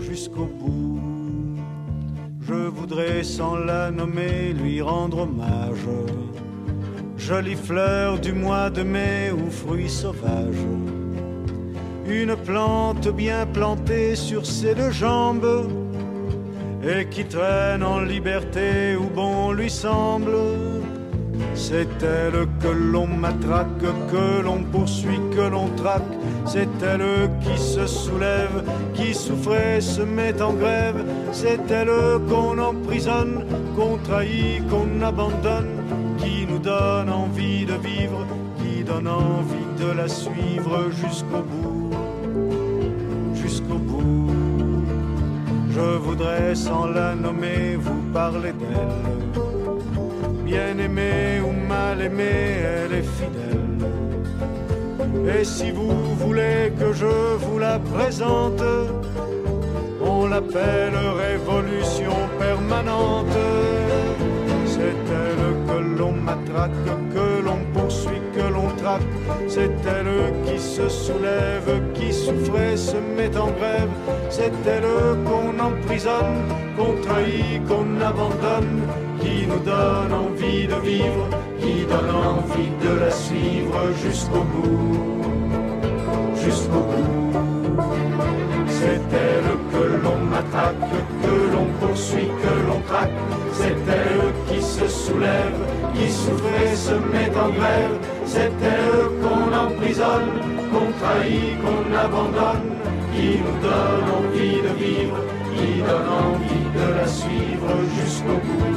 [0.00, 1.00] jusqu'au bout.
[2.40, 5.86] Je voudrais sans la nommer lui rendre hommage.
[7.20, 10.64] Jolie fleur du mois de mai ou fruit sauvage.
[12.08, 15.68] Une plante bien plantée sur ses deux jambes
[16.82, 20.34] et qui traîne en liberté où bon lui semble.
[21.54, 26.16] C'est elle que l'on matraque, que l'on poursuit, que l'on traque.
[26.46, 28.64] C'est elle qui se soulève,
[28.94, 31.04] qui souffre et se met en grève.
[31.32, 33.44] C'est elle qu'on emprisonne,
[33.76, 35.68] qu'on trahit, qu'on abandonne,
[36.62, 38.26] donne envie de vivre,
[38.58, 41.90] qui donne envie de la suivre jusqu'au bout,
[43.34, 44.84] jusqu'au bout.
[45.70, 49.40] Je voudrais sans la nommer vous parler d'elle
[50.50, 53.80] bien aimée ou mal aimée, elle est fidèle.
[55.34, 58.62] Et si vous voulez que je vous la présente,
[60.02, 60.96] on l'appelle
[61.26, 63.38] révolution permanente.
[64.66, 64.96] C'est
[66.00, 66.14] l'on
[67.14, 69.12] que l'on poursuit, que l'on traque.
[69.48, 73.92] C'est elle qui se soulève, qui souffre et se met en grève.
[74.30, 74.92] C'est elle
[75.26, 76.40] qu'on emprisonne,
[76.76, 78.80] qu'on trahit, qu'on abandonne,
[79.20, 81.26] qui nous donne envie de vivre,
[81.60, 85.22] qui donne envie de la suivre jusqu'au bout,
[86.44, 87.10] jusqu'au bout.
[88.66, 90.90] C'est elle que l'on matraque,
[91.24, 93.18] que l'on poursuit, que l'on traque.
[93.52, 93.79] C'est
[95.94, 97.96] qui souffre et se met en grève.
[98.24, 100.30] C'est elle qu'on emprisonne,
[100.70, 102.70] qu'on trahit, qu'on abandonne,
[103.12, 105.18] qui nous donne envie de vivre,
[105.54, 108.70] qui donne envie de la suivre jusqu'au bout,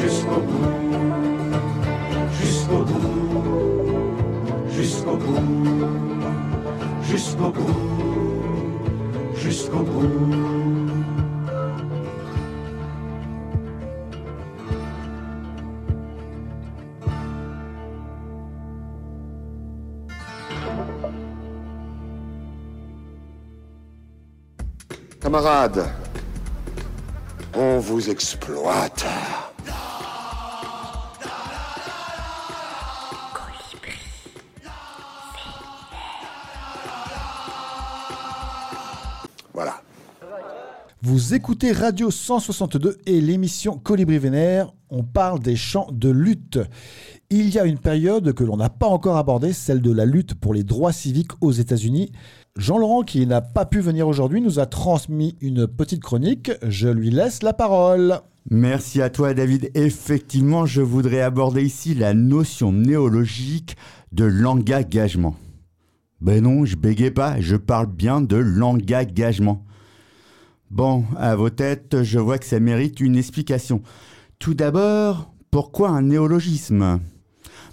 [0.00, 0.72] jusqu'au bout,
[2.40, 3.12] jusqu'au bout,
[4.70, 5.48] jusqu'au bout,
[7.02, 7.82] jusqu'au bout,
[9.36, 10.81] jusqu'au bout.
[25.32, 25.86] Camarades,
[27.56, 29.06] on vous exploite.
[39.54, 39.80] Voilà.
[41.00, 44.74] Vous écoutez Radio 162 et l'émission Colibri Vénère.
[44.90, 46.58] On parle des champs de lutte.
[47.30, 50.34] Il y a une période que l'on n'a pas encore abordée, celle de la lutte
[50.34, 52.12] pour les droits civiques aux États-Unis.
[52.58, 56.52] Jean-Laurent, qui n'a pas pu venir aujourd'hui, nous a transmis une petite chronique.
[56.62, 58.20] Je lui laisse la parole.
[58.50, 59.70] Merci à toi David.
[59.74, 63.76] Effectivement, je voudrais aborder ici la notion néologique
[64.12, 65.36] de l'engagement.
[66.20, 69.64] Ben non, je bégaye pas, je parle bien de l'engagement.
[70.70, 73.82] Bon, à vos têtes, je vois que ça mérite une explication.
[74.38, 77.00] Tout d'abord, pourquoi un néologisme?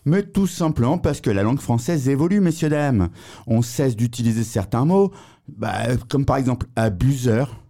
[0.09, 3.09] Mais tout simplement parce que la langue française évolue, messieurs, dames.
[3.45, 5.11] On cesse d'utiliser certains mots,
[5.47, 7.63] bah, comme par exemple abuseur,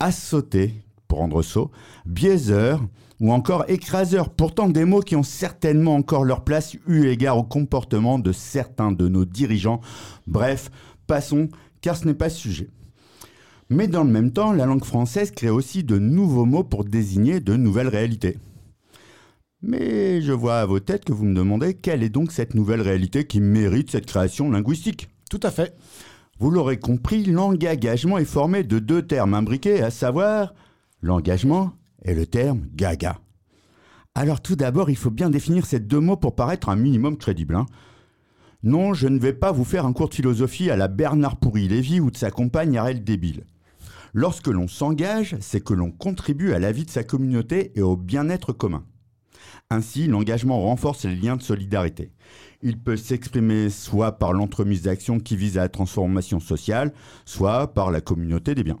[0.00, 0.72] assauter,
[1.06, 1.70] pour rendre sot,
[2.06, 2.82] biaiseur
[3.20, 4.30] ou encore écraseur.
[4.30, 8.90] Pourtant des mots qui ont certainement encore leur place eu égard au comportement de certains
[8.90, 9.82] de nos dirigeants.
[10.26, 10.70] Bref,
[11.06, 11.50] passons,
[11.82, 12.70] car ce n'est pas ce sujet.
[13.68, 17.40] Mais dans le même temps, la langue française crée aussi de nouveaux mots pour désigner
[17.40, 18.38] de nouvelles réalités.
[19.68, 22.80] Mais je vois à vos têtes que vous me demandez quelle est donc cette nouvelle
[22.80, 25.08] réalité qui mérite cette création linguistique.
[25.28, 25.76] Tout à fait.
[26.38, 30.54] Vous l'aurez compris, l'engagement est formé de deux termes imbriqués, à savoir
[31.02, 31.72] l'engagement
[32.04, 33.18] et le terme gaga.
[34.14, 37.56] Alors tout d'abord, il faut bien définir ces deux mots pour paraître un minimum crédible.
[37.56, 37.66] hein.
[38.62, 41.98] Non, je ne vais pas vous faire un cours de philosophie à la Bernard Pourri-Lévy
[41.98, 43.42] ou de sa compagne Arel Débile.
[44.14, 47.96] Lorsque l'on s'engage, c'est que l'on contribue à la vie de sa communauté et au
[47.96, 48.84] bien-être commun.
[49.70, 52.12] Ainsi, l'engagement renforce les liens de solidarité.
[52.62, 56.92] Il peut s'exprimer soit par l'entremise d'actions qui visent à la transformation sociale,
[57.24, 58.78] soit par la communauté des biens.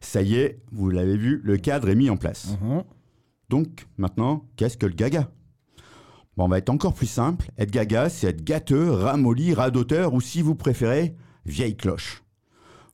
[0.00, 2.56] Ça y est, vous l'avez vu, le cadre est mis en place.
[3.48, 5.30] Donc, maintenant, qu'est-ce que le gaga?
[6.36, 7.50] Bon, on va être encore plus simple.
[7.56, 11.16] Être gaga, c'est être gâteux, ramolli, radoteur ou si vous préférez,
[11.46, 12.22] vieille cloche.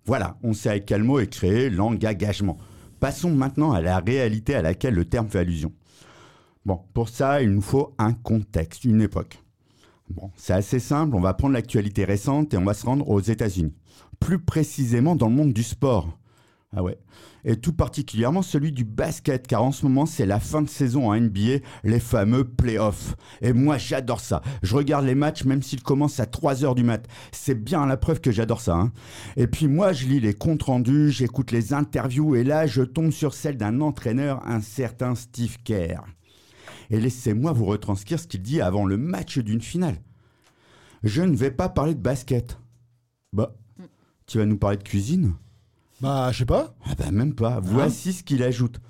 [0.07, 2.59] Voilà, on sait avec quel mot est créé l'engagement.
[3.01, 5.73] Passons maintenant à la réalité à laquelle le terme fait allusion.
[6.67, 9.39] Bon, pour ça, il nous faut un contexte, une époque.
[10.11, 13.21] Bon, c'est assez simple, on va prendre l'actualité récente et on va se rendre aux
[13.21, 13.75] États-Unis.
[14.21, 16.19] Plus précisément dans le monde du sport.
[16.77, 16.99] Ah ouais.
[17.45, 21.11] Et tout particulièrement celui du basket, car en ce moment, c'est la fin de saison
[21.11, 23.15] en NBA, les fameux playoffs.
[23.43, 24.43] Et moi, j'adore ça.
[24.63, 27.07] Je regarde les matchs même s'ils commencent à 3h du mat.
[27.33, 28.75] C'est bien la preuve que j'adore ça.
[28.75, 28.93] hein.
[29.37, 33.11] Et puis moi, je lis les comptes rendus, j'écoute les interviews, et là, je tombe
[33.11, 36.03] sur celle d'un entraîneur, un certain Steve Kerr.
[36.91, 40.01] Et laissez-moi vous retranscrire ce qu'il dit avant le match d'une finale.
[41.03, 42.59] Je ne vais pas parler de basket.
[43.33, 43.55] Bah,
[44.27, 45.35] tu vas nous parler de cuisine?
[46.01, 46.75] Bah, je sais pas.
[46.87, 47.61] Ah bah même pas.
[47.61, 48.81] Voici ce qu'il ajoute.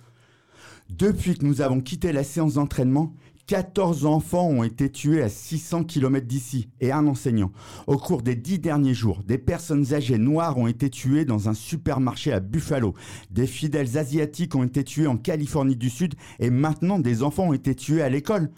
[0.90, 3.14] Depuis que nous avons quitté la séance d'entraînement,
[3.46, 7.52] 14 enfants ont été tués à 600 km d'ici et un enseignant.
[7.86, 11.54] Au cours des dix derniers jours, des personnes âgées noires ont été tuées dans un
[11.54, 12.94] supermarché à Buffalo.
[13.30, 17.52] Des fidèles asiatiques ont été tués en Californie du Sud et maintenant des enfants ont
[17.52, 18.50] été tués à l'école.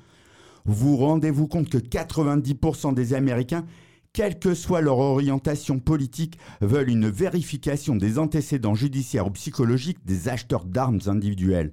[0.67, 3.67] Vous rendez-vous compte que 90% des Américains,
[4.13, 10.29] quelle que soit leur orientation politique, veulent une vérification des antécédents judiciaires ou psychologiques des
[10.29, 11.73] acheteurs d'armes individuelles.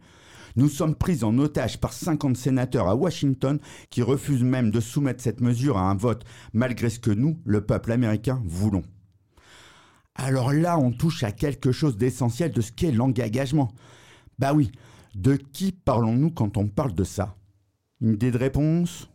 [0.56, 3.60] Nous sommes pris en otage par 50 sénateurs à Washington
[3.90, 6.24] qui refusent même de soumettre cette mesure à un vote,
[6.54, 8.84] malgré ce que nous, le peuple américain, voulons.
[10.16, 13.74] Alors là, on touche à quelque chose d'essentiel de ce qu'est l'engagement.
[14.38, 14.72] Bah oui,
[15.16, 17.36] de qui parlons-nous quand on parle de ça?
[18.02, 19.10] Une idée de réponse?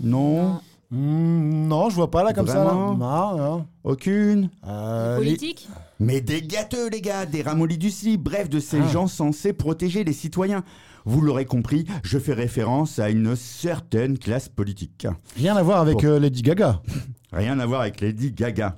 [0.00, 0.60] Non
[0.92, 3.04] Hmm, non, je vois pas là comme Vraiment ça.
[3.04, 3.34] Là.
[3.36, 3.66] Non, non.
[3.82, 8.60] Aucune Euh, les- Politique Mais des gâteux, les gars, des ramollis du CI, bref, de
[8.60, 8.88] ces Ah.
[8.88, 10.64] gens censés protéger les citoyens.
[11.04, 15.06] Vous l'aurez compris, je fais référence à une certaine classe politique.
[15.36, 16.04] Rien à voir avec Bon.
[16.08, 16.82] euh, Lady Gaga.
[17.32, 18.76] Rien à voir avec Lady Gaga.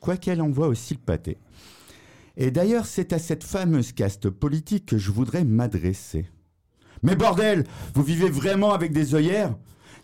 [0.00, 1.38] Quoiqu'elle envoie aussi le pâté.
[2.36, 6.26] Et d'ailleurs, c'est à cette fameuse caste politique que je voudrais m'adresser.
[7.02, 7.64] Mais bordel,
[7.94, 9.54] vous vivez vraiment avec des œillères?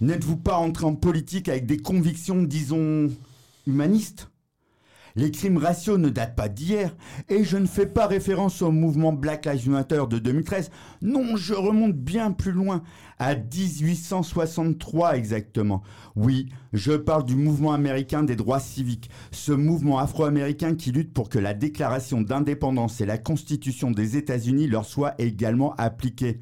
[0.00, 3.08] N'êtes-vous pas entré en politique avec des convictions, disons,
[3.66, 4.28] humanistes?
[5.14, 6.96] Les crimes raciaux ne datent pas d'hier,
[7.28, 10.70] et je ne fais pas référence au mouvement Black Lives Matter de 2013.
[11.02, 12.82] Non, je remonte bien plus loin,
[13.18, 15.82] à 1863 exactement.
[16.16, 21.28] Oui, je parle du mouvement américain des droits civiques, ce mouvement afro-américain qui lutte pour
[21.28, 26.40] que la déclaration d'indépendance et la constitution des États-Unis leur soient également appliquées.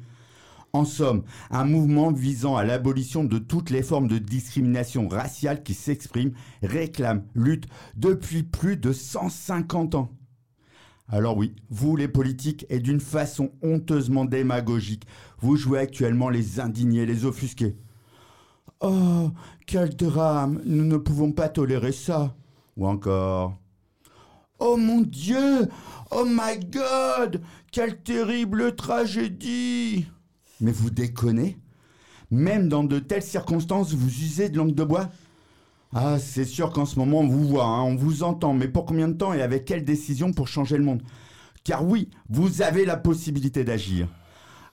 [0.73, 5.73] En somme, un mouvement visant à l'abolition de toutes les formes de discrimination raciale qui
[5.73, 6.31] s'expriment,
[6.63, 10.11] réclame, lutte depuis plus de 150 ans.
[11.09, 15.05] Alors oui, vous les politiques, et d'une façon honteusement démagogique,
[15.39, 17.75] vous jouez actuellement les indignés, les offusqués.
[18.79, 19.29] Oh,
[19.67, 22.33] quel drame, nous ne pouvons pas tolérer ça.
[22.77, 23.59] Ou encore,
[24.59, 25.67] Oh mon Dieu,
[26.11, 27.41] oh my God,
[27.71, 30.05] quelle terrible tragédie.
[30.61, 31.57] Mais vous déconnez
[32.29, 35.09] Même dans de telles circonstances, vous usez de langue de bois
[35.93, 38.85] Ah, c'est sûr qu'en ce moment, on vous voit, hein, on vous entend, mais pour
[38.85, 41.01] combien de temps et avec quelle décision pour changer le monde?
[41.63, 44.07] Car oui, vous avez la possibilité d'agir.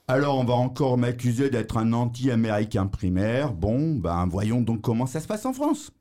[0.07, 3.53] Alors on va encore m'accuser d'être un anti-américain primaire.
[3.53, 5.91] Bon, ben voyons donc comment ça se passe en France.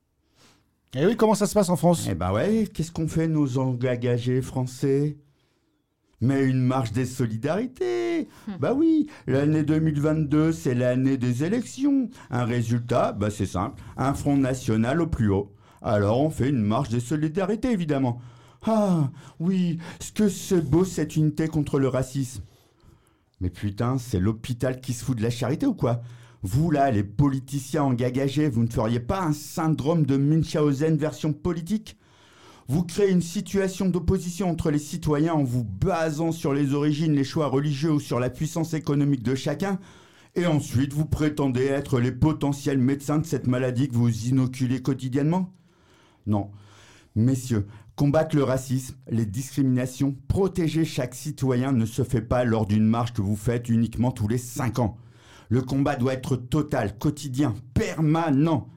[0.95, 2.07] Et oui, comment ça se passe en France?
[2.11, 5.19] Eh ben ouais, qu'est-ce qu'on fait nos engagés français?
[6.21, 8.29] Mais une marche des solidarités.
[8.59, 12.11] Bah oui, l'année 2022, c'est l'année des élections.
[12.31, 15.53] Un résultat, bah c'est simple, un front national au plus haut.
[15.83, 18.21] Alors on fait une marche des solidarités, évidemment.
[18.67, 22.43] Ah, oui, ce que c'est beau cette unité contre le racisme.
[23.41, 26.03] Mais putain, c'est l'hôpital qui se fout de la charité ou quoi?
[26.43, 31.97] Vous là, les politiciens engagés, vous ne feriez pas un syndrome de Munchausen version politique?
[32.69, 37.25] Vous créez une situation d'opposition entre les citoyens en vous basant sur les origines, les
[37.25, 39.79] choix religieux ou sur la puissance économique de chacun,
[40.35, 45.51] et ensuite vous prétendez être les potentiels médecins de cette maladie que vous inoculez quotidiennement?
[46.27, 46.51] Non.
[47.17, 47.67] Messieurs,
[47.97, 53.15] combattre le racisme, les discriminations, protéger chaque citoyen ne se fait pas lors d'une marche
[53.15, 54.99] que vous faites uniquement tous les 5 ans.
[55.49, 58.69] Le combat doit être total, quotidien, permanent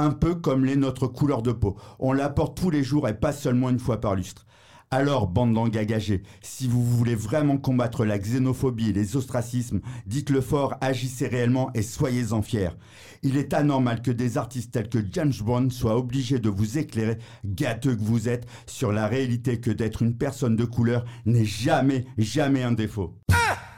[0.00, 1.76] un peu comme les notre couleur de peau.
[1.98, 4.46] On l'apporte tous les jours et pas seulement une fois par lustre.
[4.92, 10.74] Alors, bande d'engagés, si vous voulez vraiment combattre la xénophobie et les ostracismes, dites-le fort,
[10.80, 12.70] agissez réellement et soyez-en fiers.
[13.22, 17.18] Il est anormal que des artistes tels que James Brown soient obligés de vous éclairer,
[17.44, 22.04] gâteux que vous êtes, sur la réalité que d'être une personne de couleur n'est jamais,
[22.18, 23.14] jamais un défaut.
[23.30, 23.69] Some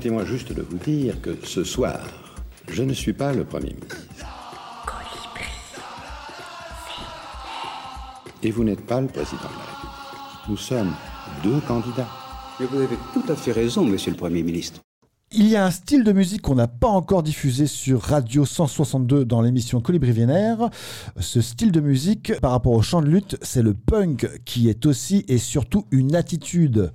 [0.00, 2.00] Permettez-moi juste de vous dire que ce soir,
[2.68, 3.98] je ne suis pas le Premier ministre.
[8.42, 10.48] Et vous n'êtes pas le président de la République.
[10.48, 10.94] Nous sommes
[11.44, 12.08] deux candidats.
[12.58, 14.80] Mais vous avez tout à fait raison, monsieur le Premier ministre.
[15.32, 19.24] Il y a un style de musique qu'on n'a pas encore diffusé sur Radio 162
[19.24, 20.70] dans l'émission Colibri Vénère.
[21.20, 24.86] Ce style de musique, par rapport au chant de lutte, c'est le punk qui est
[24.86, 26.90] aussi et surtout une attitude.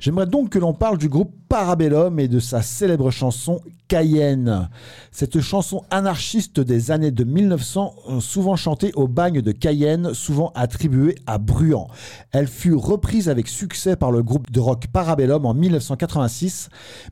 [0.00, 4.70] J'aimerais donc que l'on parle du groupe Parabellum et de sa célèbre chanson Cayenne.
[5.10, 10.52] Cette chanson anarchiste des années de 1900, euh, souvent chantée au bagne de Cayenne, souvent
[10.54, 11.88] attribuée à Bruant.
[12.30, 16.68] Elle fut reprise avec succès par le groupe de rock Parabellum en 1986,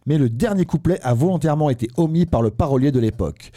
[0.06, 3.50] mais le dernier couplet a volontairement été omis par le parolier de l'époque.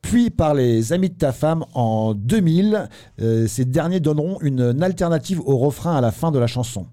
[0.00, 2.88] Puis par les Amis de ta femme en 2000,
[3.20, 6.86] euh, ces derniers donneront une alternative au refrain à la fin de la chanson.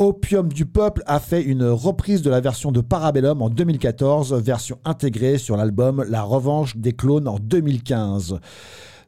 [0.00, 4.78] Opium du Peuple a fait une reprise de la version de Parabellum en 2014, version
[4.84, 8.38] intégrée sur l'album La Revanche des Clones en 2015.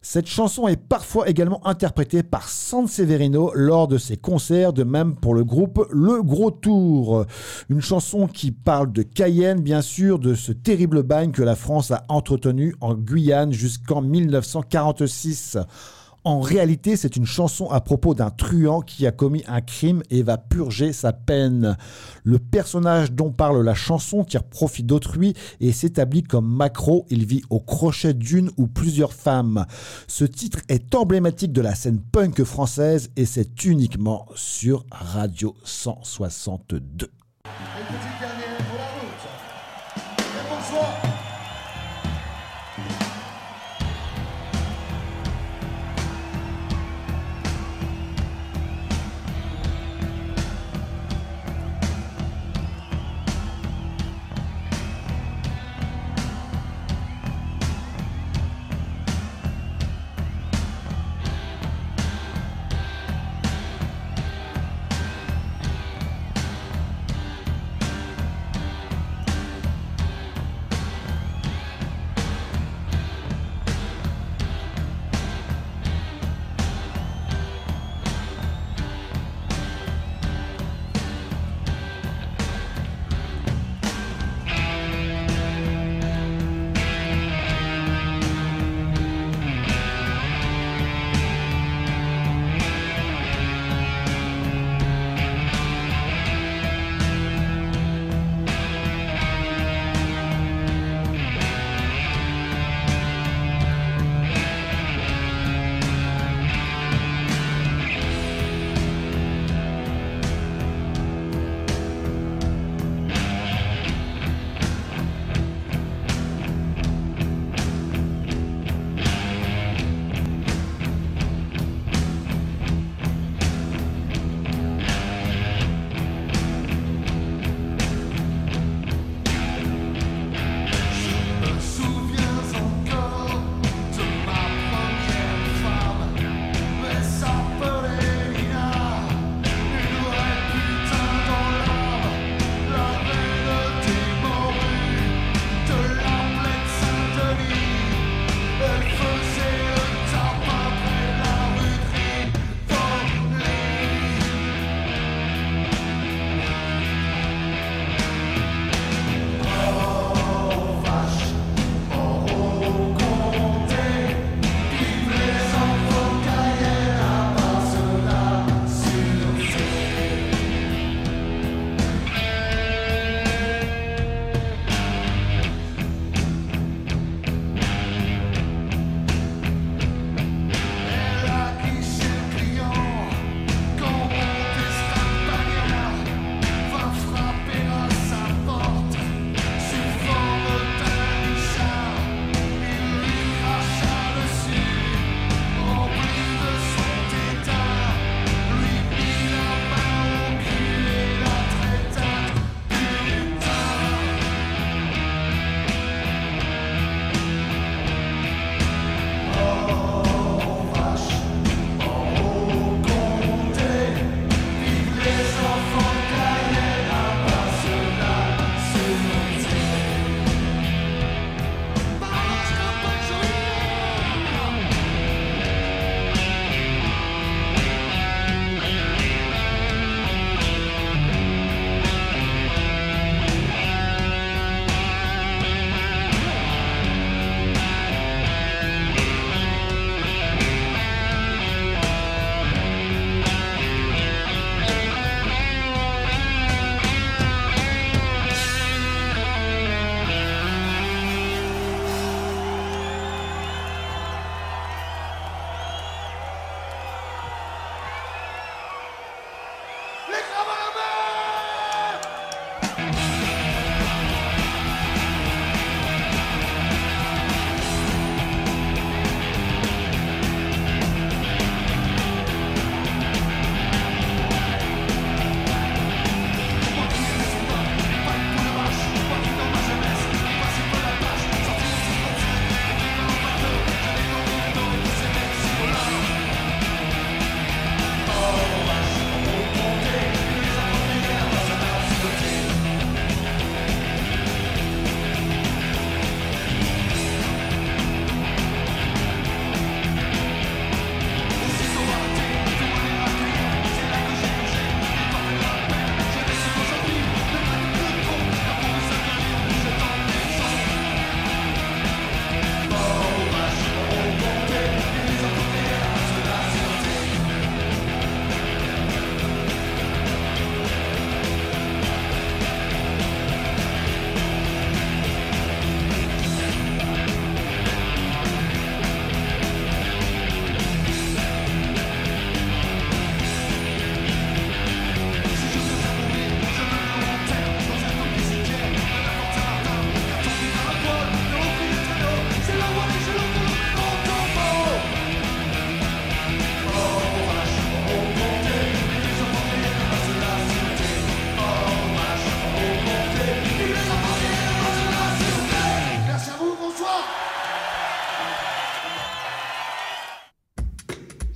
[0.03, 5.35] Cette chanson est parfois également interprétée par Sanseverino lors de ses concerts, de même pour
[5.35, 7.25] le groupe Le Gros Tour.
[7.69, 11.93] Une chanson qui parle de Cayenne, bien sûr, de ce terrible bagne que la France
[11.93, 15.57] a entretenu en Guyane jusqu'en 1946.
[16.25, 20.23] En réalité, c'est une chanson à propos d'un truand qui a commis un crime et
[20.23, 21.79] va purger sa peine.
[22.25, 27.07] Le personnage dont parle la chanson tire profit d'autrui et s'établit comme macro.
[27.09, 29.65] Il vit au crochet d'une ou plusieurs femmes.
[30.09, 37.11] Ce titre est emblématique de la scène punk française et c'est uniquement sur Radio 162.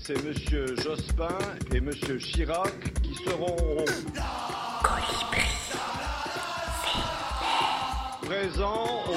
[0.07, 1.39] Jospin
[1.73, 3.57] et Monsieur Chirac qui seront
[8.21, 9.15] présents au...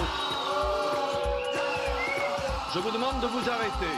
[2.73, 3.97] Je vous demande de vous arrêter.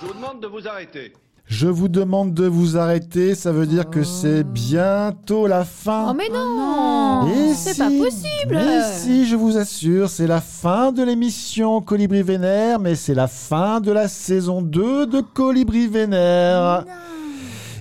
[0.00, 1.12] Je vous demande de vous arrêter.
[1.48, 6.08] Je vous demande de vous arrêter, ça veut dire que c'est bientôt la fin.
[6.10, 10.40] Oh mais non Et C'est si, pas possible Mais si, je vous assure, c'est la
[10.40, 15.86] fin de l'émission Colibri Vénère, mais c'est la fin de la saison 2 de Colibri
[15.86, 16.84] Vénère.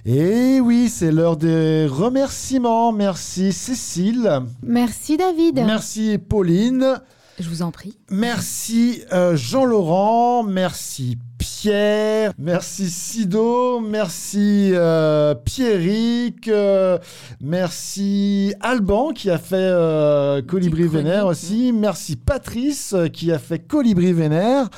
[0.05, 2.91] Et oui, c'est l'heure des remerciements.
[2.91, 4.41] Merci Cécile.
[4.61, 5.55] Merci David.
[5.65, 7.01] Merci Pauline.
[7.39, 7.97] Je vous en prie.
[8.11, 16.97] Merci euh, Jean-Laurent, merci Pierre, merci Sido, merci euh, Pierrick, euh,
[17.41, 23.59] merci Alban qui a fait euh, Colibri Vénère aussi, merci Patrice euh, qui a fait
[23.59, 24.69] Colibri Vénère.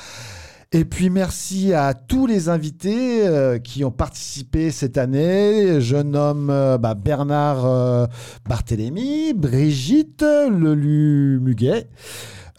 [0.74, 5.80] Et puis merci à tous les invités euh, qui ont participé cette année.
[5.80, 8.06] Je nomme euh, bah, Bernard euh,
[8.50, 11.88] Barthélémy, Brigitte Lelu Muguet,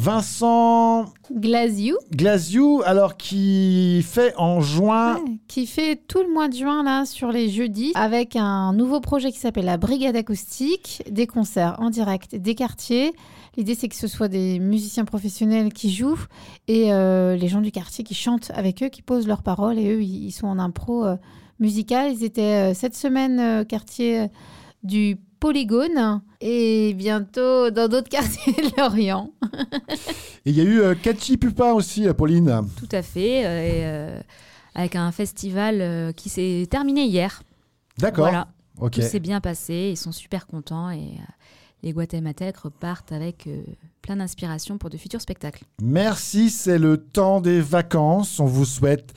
[0.01, 1.97] Vincent Glasiou.
[2.15, 5.19] Glasiou, alors qui fait en juin.
[5.49, 9.33] qui fait tout le mois de juin là sur les jeudis avec un nouveau projet
[9.33, 13.13] qui s'appelle la Brigade Acoustique, des concerts en direct des quartiers.
[13.57, 16.27] L'idée c'est que ce soit des musiciens professionnels qui jouent
[16.69, 19.95] et euh, les gens du quartier qui chantent avec eux, qui posent leurs paroles et
[19.95, 21.17] eux ils sont en impro euh,
[21.59, 22.13] musicale.
[22.13, 24.29] Ils étaient euh, cette semaine quartier
[24.85, 29.31] du Polygone et bientôt dans d'autres quartiers de Lorient.
[30.47, 32.67] Et il y a eu euh, Catchy Pupin aussi, euh, Pauline.
[32.79, 33.45] Tout à fait.
[33.45, 34.21] euh, et, euh,
[34.75, 37.43] avec un festival euh, qui s'est terminé hier.
[37.99, 38.27] D'accord.
[38.29, 38.49] Voilà.
[38.81, 38.93] Ok.
[38.93, 39.91] Tout s'est bien passé.
[39.93, 41.33] Ils sont super contents et euh,
[41.83, 43.63] les Guatémaltèques repartent avec euh,
[44.03, 45.65] plein d'inspiration pour de futurs spectacles.
[45.81, 48.41] Merci, c'est le temps des vacances.
[48.41, 49.13] On vous souhaite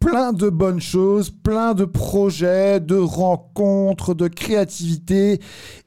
[0.00, 5.40] plein de bonnes choses, plein de projets, de rencontres, de créativité.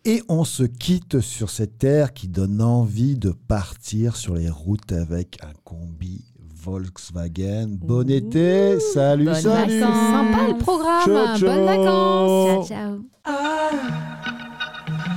[0.06, 4.91] Et on se quitte sur cette terre qui donne envie de partir sur les routes
[4.91, 6.26] avec un combi
[6.64, 7.69] Volkswagen.
[7.81, 9.80] Bon été, salut, Bonnes salut.
[9.80, 10.11] vacances.
[10.11, 11.06] Sympa le programme.
[11.06, 11.49] Ciao, ciao.
[11.49, 12.68] Bonnes vacances.
[12.68, 14.51] Ciao, ciao.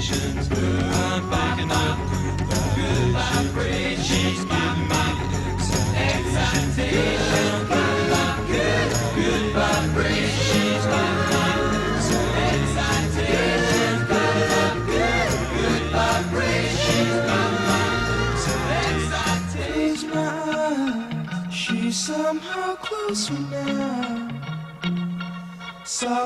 [0.00, 0.48] excitations.
[0.50, 1.98] I'm picking up
[2.74, 4.44] good vibrations.
[4.44, 4.99] Giving me the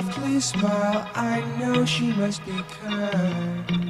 [0.04, 2.52] Softly smile, I know she must be
[2.82, 3.83] kind.